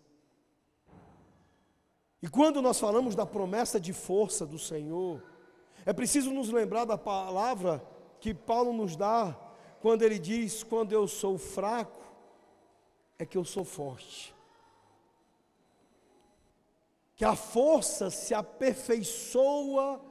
[2.22, 5.24] E quando nós falamos da promessa de força do Senhor,
[5.86, 7.86] é preciso nos lembrar da palavra
[8.20, 9.38] que Paulo nos dá
[9.82, 12.01] quando ele diz: Quando eu sou fraco,
[13.20, 14.36] é que eu sou forte.
[17.15, 20.01] Que a força se aperfeiçoa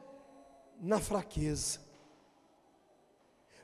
[0.81, 1.81] na fraqueza.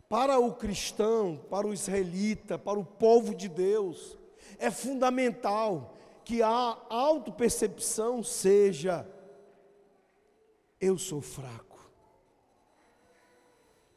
[0.08, 4.18] Para o cristão, para o israelita, para o povo de Deus,
[4.58, 5.94] é fundamental
[6.24, 9.06] que a autopercepção seja:
[10.80, 11.72] eu sou fraco.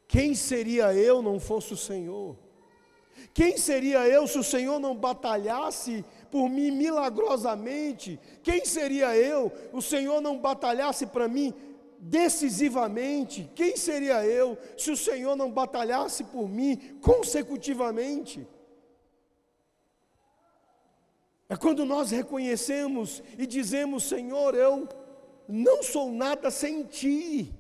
[0.08, 2.38] Quem seria eu não fosse o Senhor?
[3.34, 8.20] Quem seria eu se o Senhor não batalhasse por mim milagrosamente?
[8.44, 11.54] Quem seria eu, o Senhor não batalhasse para mim
[12.00, 13.50] decisivamente?
[13.56, 18.48] Quem seria eu se o Senhor não batalhasse por mim consecutivamente?
[21.48, 24.88] É quando nós reconhecemos e dizemos: Senhor, eu
[25.48, 27.54] não sou nada sem ti.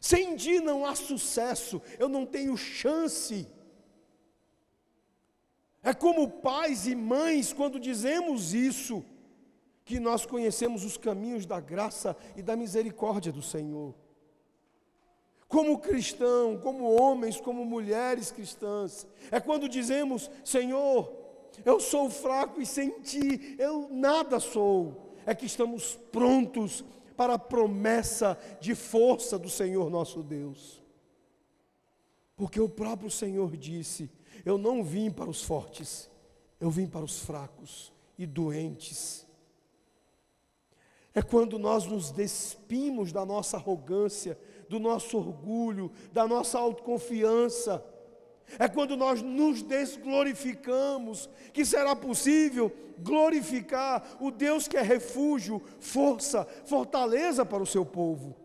[0.00, 3.48] Sem ti não há sucesso, eu não tenho chance.
[5.82, 9.04] É como pais e mães, quando dizemos isso,
[9.84, 13.94] que nós conhecemos os caminhos da graça e da misericórdia do Senhor.
[15.48, 21.23] Como cristão, como homens, como mulheres cristãs, é quando dizemos: Senhor,
[21.64, 25.14] eu sou fraco e sem ti eu nada sou.
[25.26, 26.84] É que estamos prontos
[27.16, 30.82] para a promessa de força do Senhor nosso Deus.
[32.36, 34.10] Porque o próprio Senhor disse:
[34.44, 36.10] Eu não vim para os fortes,
[36.60, 39.24] eu vim para os fracos e doentes
[41.14, 44.36] é quando nós nos despimos da nossa arrogância,
[44.68, 47.84] do nosso orgulho, da nossa autoconfiança.
[48.58, 56.44] É quando nós nos desglorificamos que será possível glorificar o Deus que é refúgio, força,
[56.64, 58.36] fortaleza para o seu povo.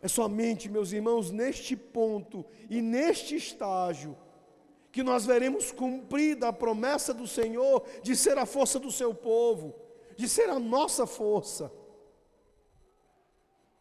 [0.00, 4.16] É somente, meus irmãos, neste ponto e neste estágio
[4.92, 9.86] que nós veremos cumprida a promessa do Senhor de ser a força do seu povo
[10.16, 11.70] de ser a nossa força.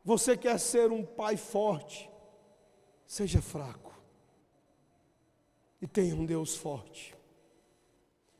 [0.03, 2.09] Você quer ser um pai forte,
[3.07, 3.84] seja fraco
[5.81, 7.15] e tenha um Deus forte.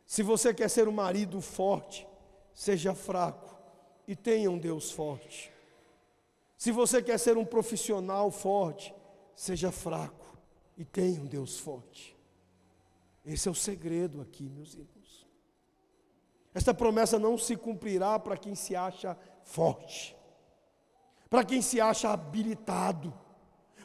[0.06, 2.08] Se você quer ser um marido forte,
[2.54, 3.56] seja fraco
[4.08, 5.52] e tenha um Deus forte.
[6.58, 8.94] Se você quer ser um profissional forte,
[9.36, 10.38] seja fraco
[10.78, 12.16] e tenha um Deus forte.
[13.26, 15.28] Esse é o segredo aqui, meus irmãos.
[16.54, 20.16] Esta promessa não se cumprirá para quem se acha forte,
[21.30, 23.14] para quem se acha habilitado,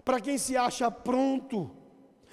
[0.04, 1.76] para quem se acha pronto.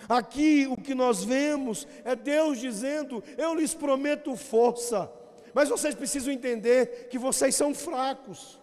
[0.08, 5.12] Aqui o que nós vemos é Deus dizendo: Eu lhes prometo força,
[5.54, 8.60] mas vocês precisam entender que vocês são fracos.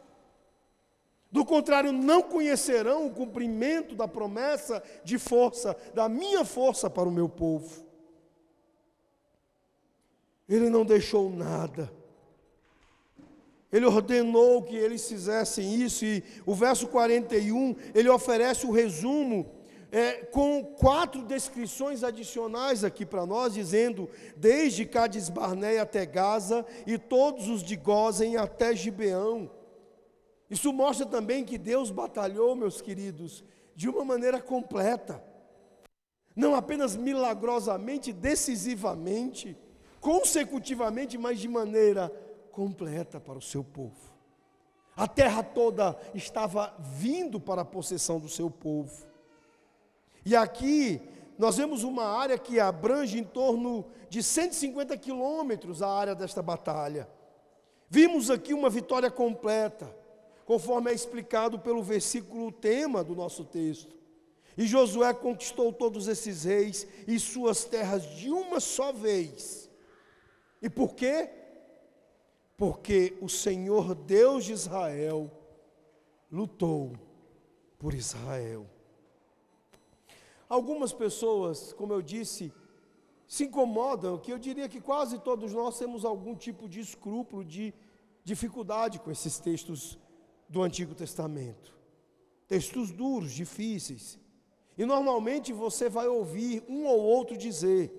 [1.30, 7.12] Do contrário, não conhecerão o cumprimento da promessa de força, da minha força para o
[7.12, 7.84] meu povo.
[10.48, 11.92] Ele não deixou nada.
[13.72, 19.63] Ele ordenou que eles fizessem isso, e o verso 41, ele oferece o resumo
[19.94, 26.98] é, com quatro descrições adicionais aqui para nós, dizendo: desde Cades Barneia até Gaza, e
[26.98, 29.48] todos os de Gozem até Gibeão.
[30.50, 33.44] Isso mostra também que Deus batalhou, meus queridos,
[33.76, 35.22] de uma maneira completa,
[36.34, 39.56] não apenas milagrosamente, decisivamente
[40.00, 42.10] consecutivamente, mas de maneira
[42.50, 44.12] completa para o seu povo.
[44.96, 49.13] A terra toda estava vindo para a possessão do seu povo.
[50.24, 51.00] E aqui
[51.38, 57.08] nós vemos uma área que abrange em torno de 150 quilômetros a área desta batalha.
[57.88, 59.94] Vimos aqui uma vitória completa,
[60.44, 63.94] conforme é explicado pelo versículo tema do nosso texto.
[64.56, 69.64] E Josué conquistou todos esses reis e suas terras de uma só vez
[70.64, 71.28] e por quê?
[72.56, 75.30] Porque o Senhor Deus de Israel
[76.32, 76.94] lutou
[77.78, 78.64] por Israel.
[80.48, 82.52] Algumas pessoas, como eu disse,
[83.26, 87.72] se incomodam, que eu diria que quase todos nós temos algum tipo de escrúpulo, de
[88.22, 89.98] dificuldade com esses textos
[90.48, 91.74] do Antigo Testamento.
[92.46, 94.18] textos duros, difíceis.
[94.76, 97.90] E normalmente você vai ouvir um ou outro dizer: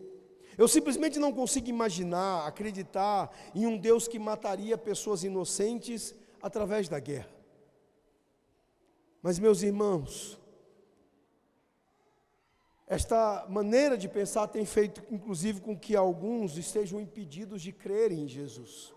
[0.57, 6.99] Eu simplesmente não consigo imaginar, acreditar em um Deus que mataria pessoas inocentes através da
[6.99, 7.33] guerra.
[9.21, 10.39] Mas, meus irmãos,
[12.87, 18.27] esta maneira de pensar tem feito, inclusive, com que alguns estejam impedidos de crerem em
[18.27, 18.93] Jesus,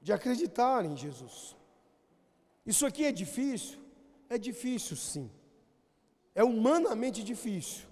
[0.00, 1.54] de acreditarem em Jesus.
[2.64, 3.78] Isso aqui é difícil?
[4.28, 5.30] É difícil, sim.
[6.34, 7.84] É humanamente difícil.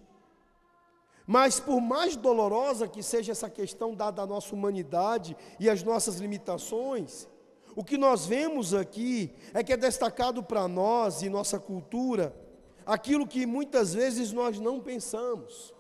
[1.27, 6.17] Mas, por mais dolorosa que seja essa questão dada à nossa humanidade e às nossas
[6.17, 7.29] limitações,
[7.77, 12.35] o que nós vemos aqui é que é destacado para nós e nossa cultura
[12.87, 15.75] aquilo que muitas vezes nós não pensamos,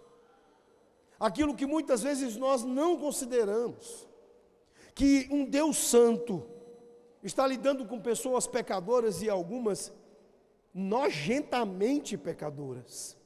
[1.18, 4.08] aquilo que muitas vezes nós não consideramos,
[4.94, 6.46] que um Deus Santo
[7.22, 9.92] está lidando com pessoas pecadoras e algumas
[10.72, 13.16] nojentamente pecadoras.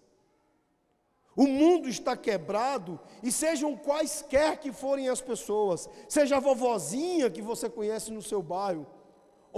[1.35, 7.41] O mundo está quebrado e sejam quaisquer que forem as pessoas, seja a vovozinha que
[7.41, 8.87] você conhece no seu bairro,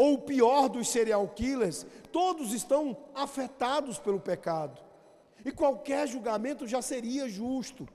[0.00, 4.80] ou o pior dos serial killers, todos estão afetados pelo pecado.
[5.44, 7.86] E qualquer julgamento já seria justo.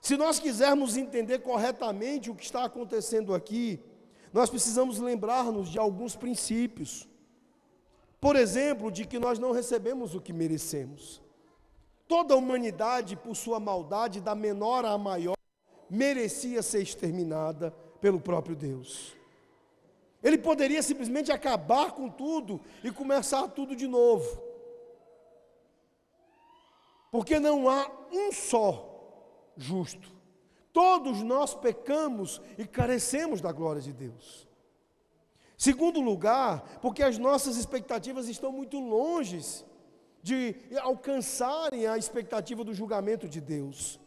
[0.00, 3.78] Se nós quisermos entender corretamente o que está acontecendo aqui,
[4.32, 7.08] nós precisamos lembrar-nos de alguns princípios.
[8.20, 11.22] Por exemplo, de que nós não recebemos o que merecemos.
[12.08, 15.36] Toda a humanidade, por sua maldade, da menor à maior,
[15.88, 19.21] merecia ser exterminada pelo próprio Deus.
[20.22, 24.42] Ele poderia simplesmente acabar com tudo e começar tudo de novo.
[27.10, 28.88] Porque não há um só
[29.56, 30.10] justo.
[30.72, 34.48] Todos nós pecamos e carecemos da glória de Deus.
[35.58, 39.64] Segundo lugar, porque as nossas expectativas estão muito longe
[40.22, 44.00] de alcançarem a expectativa do julgamento de Deus.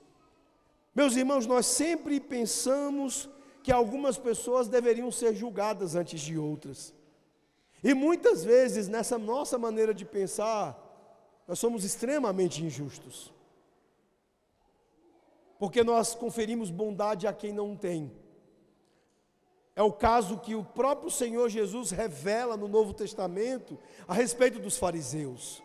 [0.93, 3.29] Meus irmãos, nós sempre pensamos
[3.65, 6.93] que algumas pessoas deveriam ser julgadas antes de outras.
[7.83, 10.79] E muitas vezes, nessa nossa maneira de pensar,
[11.47, 13.33] nós somos extremamente injustos.
[15.57, 18.15] Porque nós conferimos bondade a quem não tem.
[19.75, 24.77] É o caso que o próprio Senhor Jesus revela no Novo Testamento a respeito dos
[24.77, 25.63] fariseus.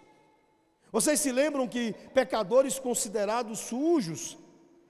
[0.91, 4.39] Vocês se lembram que pecadores considerados sujos,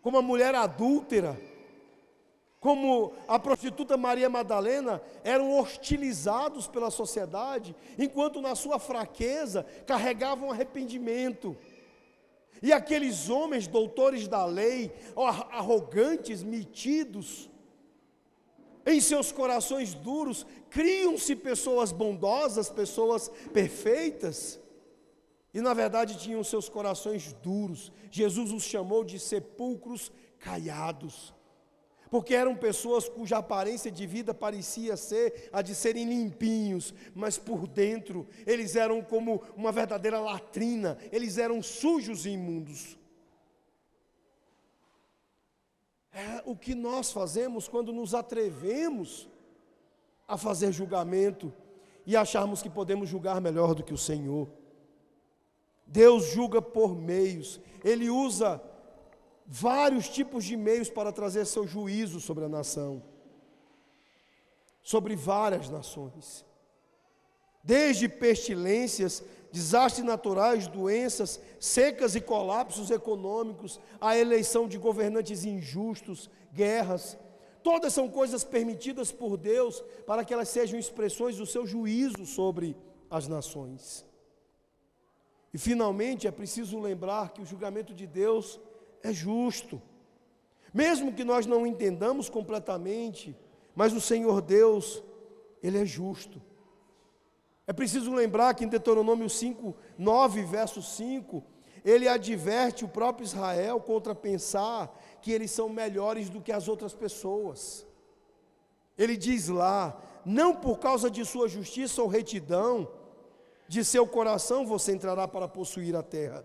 [0.00, 1.49] como a mulher adúltera,
[2.60, 11.56] como a prostituta Maria Madalena, eram hostilizados pela sociedade, enquanto na sua fraqueza carregavam arrependimento.
[12.62, 14.92] E aqueles homens, doutores da lei,
[15.50, 17.48] arrogantes, metidos,
[18.84, 24.60] em seus corações duros, criam-se pessoas bondosas, pessoas perfeitas,
[25.54, 27.90] e na verdade tinham seus corações duros.
[28.10, 31.34] Jesus os chamou de sepulcros caiados
[32.10, 37.68] porque eram pessoas cuja aparência de vida parecia ser a de serem limpinhos, mas por
[37.68, 42.98] dentro eles eram como uma verdadeira latrina, eles eram sujos e imundos.
[46.12, 49.28] É o que nós fazemos quando nos atrevemos
[50.26, 51.52] a fazer julgamento
[52.04, 54.48] e acharmos que podemos julgar melhor do que o Senhor.
[55.86, 58.60] Deus julga por meios, Ele usa
[59.52, 63.02] vários tipos de meios para trazer seu juízo sobre a nação,
[64.80, 66.46] sobre várias nações.
[67.60, 77.18] Desde pestilências, desastres naturais, doenças, secas e colapsos econômicos, a eleição de governantes injustos, guerras,
[77.60, 82.76] todas são coisas permitidas por Deus para que elas sejam expressões do seu juízo sobre
[83.10, 84.06] as nações.
[85.52, 88.60] E finalmente é preciso lembrar que o julgamento de Deus
[89.02, 89.80] é justo.
[90.72, 93.36] Mesmo que nós não entendamos completamente,
[93.74, 95.02] mas o Senhor Deus,
[95.62, 96.40] Ele é justo.
[97.66, 101.42] É preciso lembrar que em Deuteronômio 5, 9, verso 5,
[101.84, 104.92] ele adverte o próprio Israel contra pensar
[105.22, 107.86] que eles são melhores do que as outras pessoas.
[108.98, 112.90] Ele diz lá: não por causa de sua justiça ou retidão,
[113.68, 116.44] de seu coração você entrará para possuir a terra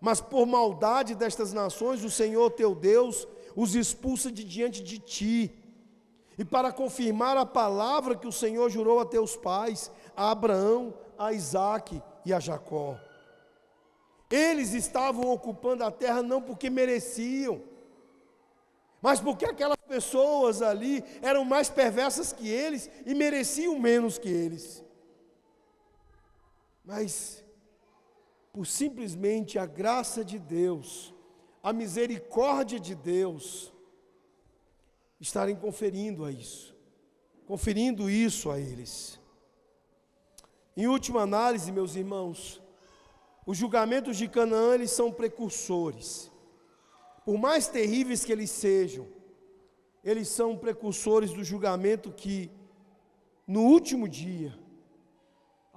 [0.00, 3.26] mas por maldade destas nações, o Senhor teu Deus
[3.56, 5.52] os expulsa de diante de ti.
[6.38, 11.32] E para confirmar a palavra que o Senhor jurou a teus pais, a Abraão, a
[11.32, 12.96] Isaque e a Jacó.
[14.30, 17.62] Eles estavam ocupando a terra não porque mereciam,
[19.00, 24.84] mas porque aquelas pessoas ali eram mais perversas que eles e mereciam menos que eles.
[26.84, 27.44] mas
[28.52, 31.14] por simplesmente a graça de Deus,
[31.62, 33.72] a misericórdia de Deus,
[35.20, 36.76] estarem conferindo a isso,
[37.46, 39.20] conferindo isso a eles.
[40.76, 42.62] Em última análise, meus irmãos,
[43.44, 46.30] os julgamentos de Canaã eles são precursores.
[47.24, 49.06] Por mais terríveis que eles sejam,
[50.04, 52.50] eles são precursores do julgamento que
[53.46, 54.56] no último dia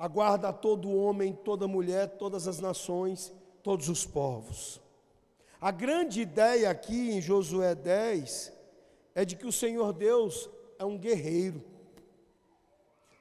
[0.01, 3.31] aguarda todo homem, toda mulher, todas as nações,
[3.61, 4.81] todos os povos.
[5.61, 8.51] A grande ideia aqui em Josué 10
[9.13, 10.49] é de que o Senhor Deus
[10.79, 11.63] é um guerreiro.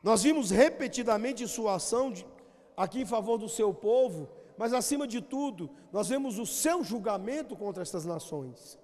[0.03, 2.27] Nós vimos repetidamente sua ação de,
[2.75, 7.55] aqui em favor do seu povo, mas acima de tudo, nós vemos o seu julgamento
[7.55, 8.79] contra estas nações.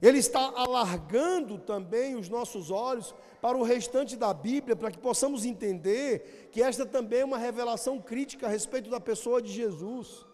[0.00, 5.44] Ele está alargando também os nossos olhos para o restante da Bíblia, para que possamos
[5.44, 10.24] entender que esta também é uma revelação crítica a respeito da pessoa de Jesus.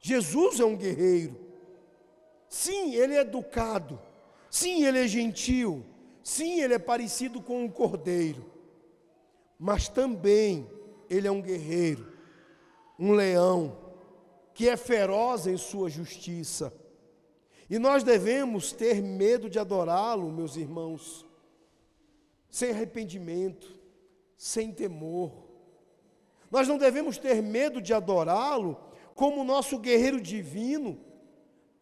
[0.00, 1.36] Jesus é um guerreiro.
[2.48, 3.98] Sim, ele é educado.
[4.50, 5.84] Sim, ele é gentil.
[6.22, 8.44] Sim, ele é parecido com um cordeiro.
[9.58, 10.68] Mas também
[11.08, 12.12] ele é um guerreiro,
[12.98, 13.78] um leão,
[14.54, 16.72] que é feroz em sua justiça.
[17.72, 21.24] E nós devemos ter medo de adorá-lo, meus irmãos,
[22.50, 23.66] sem arrependimento,
[24.36, 25.32] sem temor.
[26.50, 28.78] Nós não devemos ter medo de adorá-lo
[29.14, 31.00] como nosso guerreiro divino,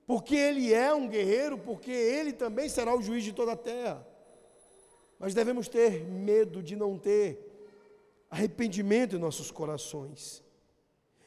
[0.07, 4.07] porque ele é um guerreiro, porque ele também será o juiz de toda a terra.
[5.19, 7.67] Mas devemos ter medo de não ter
[8.31, 10.41] arrependimento em nossos corações.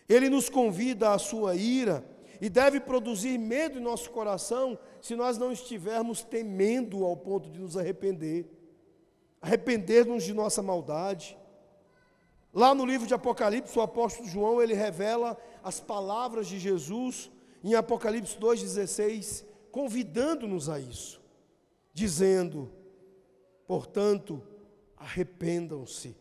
[0.07, 2.12] Ele nos convida à sua ira
[2.43, 7.57] e deve produzir medo em nosso coração se nós não estivermos temendo ao ponto de
[7.57, 8.45] nos arrepender,
[9.41, 11.37] arrepender-nos de nossa maldade.
[12.53, 17.31] Lá no livro de Apocalipse, o apóstolo João, ele revela as palavras de Jesus
[17.63, 21.21] em Apocalipse 2,16, convidando-nos a isso,
[21.93, 22.69] dizendo:
[23.65, 24.43] portanto,
[24.97, 26.13] arrependam-se,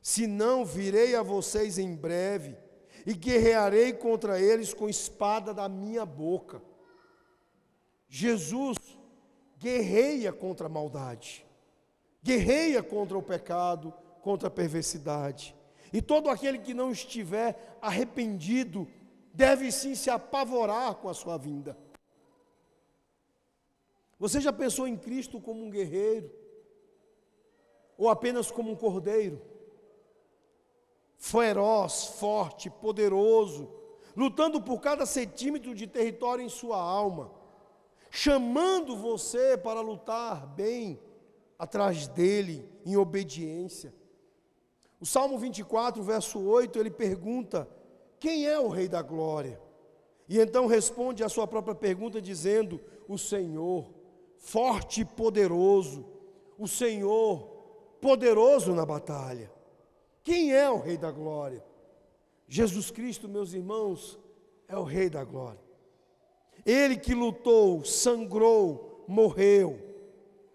[0.00, 2.61] senão virei a vocês em breve
[3.06, 6.62] e guerrearei contra eles com espada da minha boca.
[8.08, 8.76] Jesus
[9.58, 11.46] guerreia contra a maldade,
[12.22, 15.54] guerreia contra o pecado, contra a perversidade.
[15.92, 18.88] E todo aquele que não estiver arrependido
[19.32, 21.76] deve sim se apavorar com a sua vinda.
[24.18, 26.30] Você já pensou em Cristo como um guerreiro?
[27.98, 29.40] Ou apenas como um cordeiro?
[31.22, 33.70] Feroz, forte, poderoso,
[34.16, 37.30] lutando por cada centímetro de território em sua alma,
[38.10, 40.98] chamando você para lutar bem
[41.56, 43.94] atrás dele, em obediência.
[45.00, 47.68] O Salmo 24, verso 8, ele pergunta:
[48.18, 49.62] quem é o Rei da Glória?
[50.28, 53.88] E então responde a sua própria pergunta dizendo: O Senhor,
[54.38, 56.04] forte e poderoso,
[56.58, 57.46] o Senhor,
[58.00, 59.51] poderoso na batalha.
[60.22, 61.64] Quem é o Rei da Glória?
[62.46, 64.18] Jesus Cristo, meus irmãos,
[64.68, 65.60] é o Rei da Glória.
[66.64, 69.78] Ele que lutou, sangrou, morreu.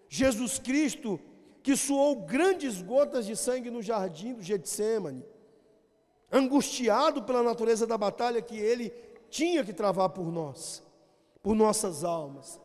[0.08, 1.20] Jesus Cristo
[1.62, 5.26] que suou grandes gotas de sangue no jardim do Getsemane
[6.32, 8.90] angustiado pela natureza da batalha que ele
[9.30, 10.84] tinha que travar por nós,
[11.42, 12.60] por nossas almas.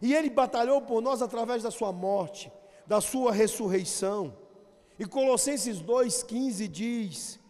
[0.00, 2.50] E ele batalhou por nós através da sua morte,
[2.86, 4.36] da sua ressurreição.
[5.00, 7.40] E Colossenses 2,15 diz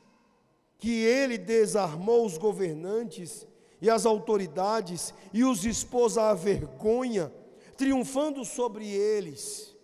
[0.78, 3.44] que ele desarmou os governantes
[3.82, 7.32] e as autoridades e os expôs à vergonha,
[7.76, 9.76] triunfando sobre eles.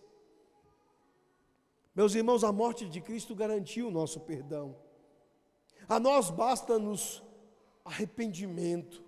[1.93, 4.77] Meus irmãos, a morte de Cristo garantiu o nosso perdão.
[5.89, 7.21] A nós basta-nos
[7.85, 9.03] arrependimento,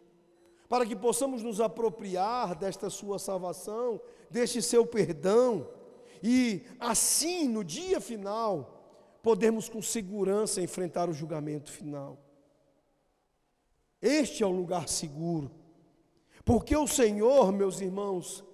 [0.68, 5.77] para que possamos nos apropriar desta sua salvação, deste seu perdão,
[6.22, 12.18] e assim, no dia final, podemos com segurança enfrentar o julgamento final.
[14.00, 15.50] Este é o lugar seguro,
[16.44, 18.44] porque o Senhor, meus irmãos,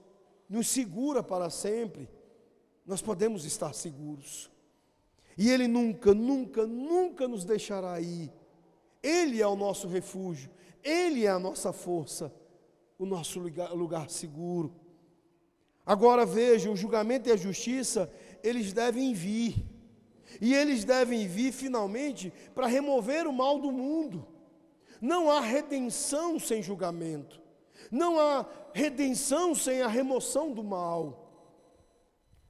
[0.49, 2.09] nos segura para sempre,
[2.85, 4.51] nós podemos estar seguros.
[5.37, 8.33] E Ele nunca, nunca, nunca nos deixará ir.
[9.03, 10.51] Ele é o nosso refúgio,
[10.83, 12.33] Ele é a nossa força,
[12.99, 14.75] o nosso lugar, lugar seguro.
[15.87, 18.11] Agora veja, o julgamento e a justiça,
[18.43, 19.55] eles devem vir.
[20.41, 24.27] E eles devem vir finalmente para remover o mal do mundo.
[25.01, 27.41] Não há redenção sem julgamento.
[27.91, 31.25] Não há redenção sem a remoção do mal.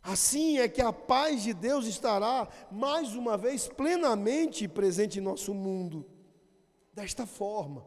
[0.03, 5.55] Assim é que a paz de Deus estará mais uma vez plenamente presente em nosso
[5.55, 6.07] mundo.
[6.93, 7.85] Desta forma,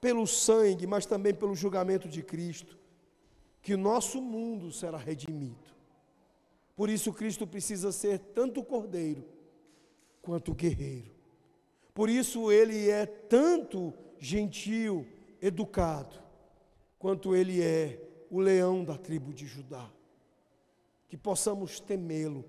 [0.00, 2.76] pelo sangue, mas também pelo julgamento de Cristo,
[3.66, 5.74] que o nosso mundo será redimido.
[6.76, 9.24] Por isso, Cristo precisa ser tanto cordeiro
[10.22, 11.10] quanto guerreiro.
[11.92, 15.04] Por isso, ele é tanto gentil,
[15.42, 16.14] educado,
[16.96, 18.00] quanto ele é
[18.30, 19.90] o leão da tribo de Judá.
[21.08, 22.44] Que possamos temê-lo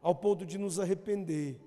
[0.00, 1.60] ao ponto de nos arrepender,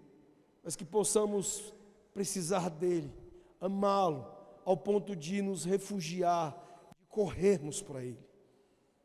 [0.63, 1.75] mas que possamos
[2.11, 3.13] precisar dele,
[3.61, 4.25] amá-lo
[4.65, 6.57] ao ponto de nos refugiar,
[6.97, 8.24] de corrermos para ele.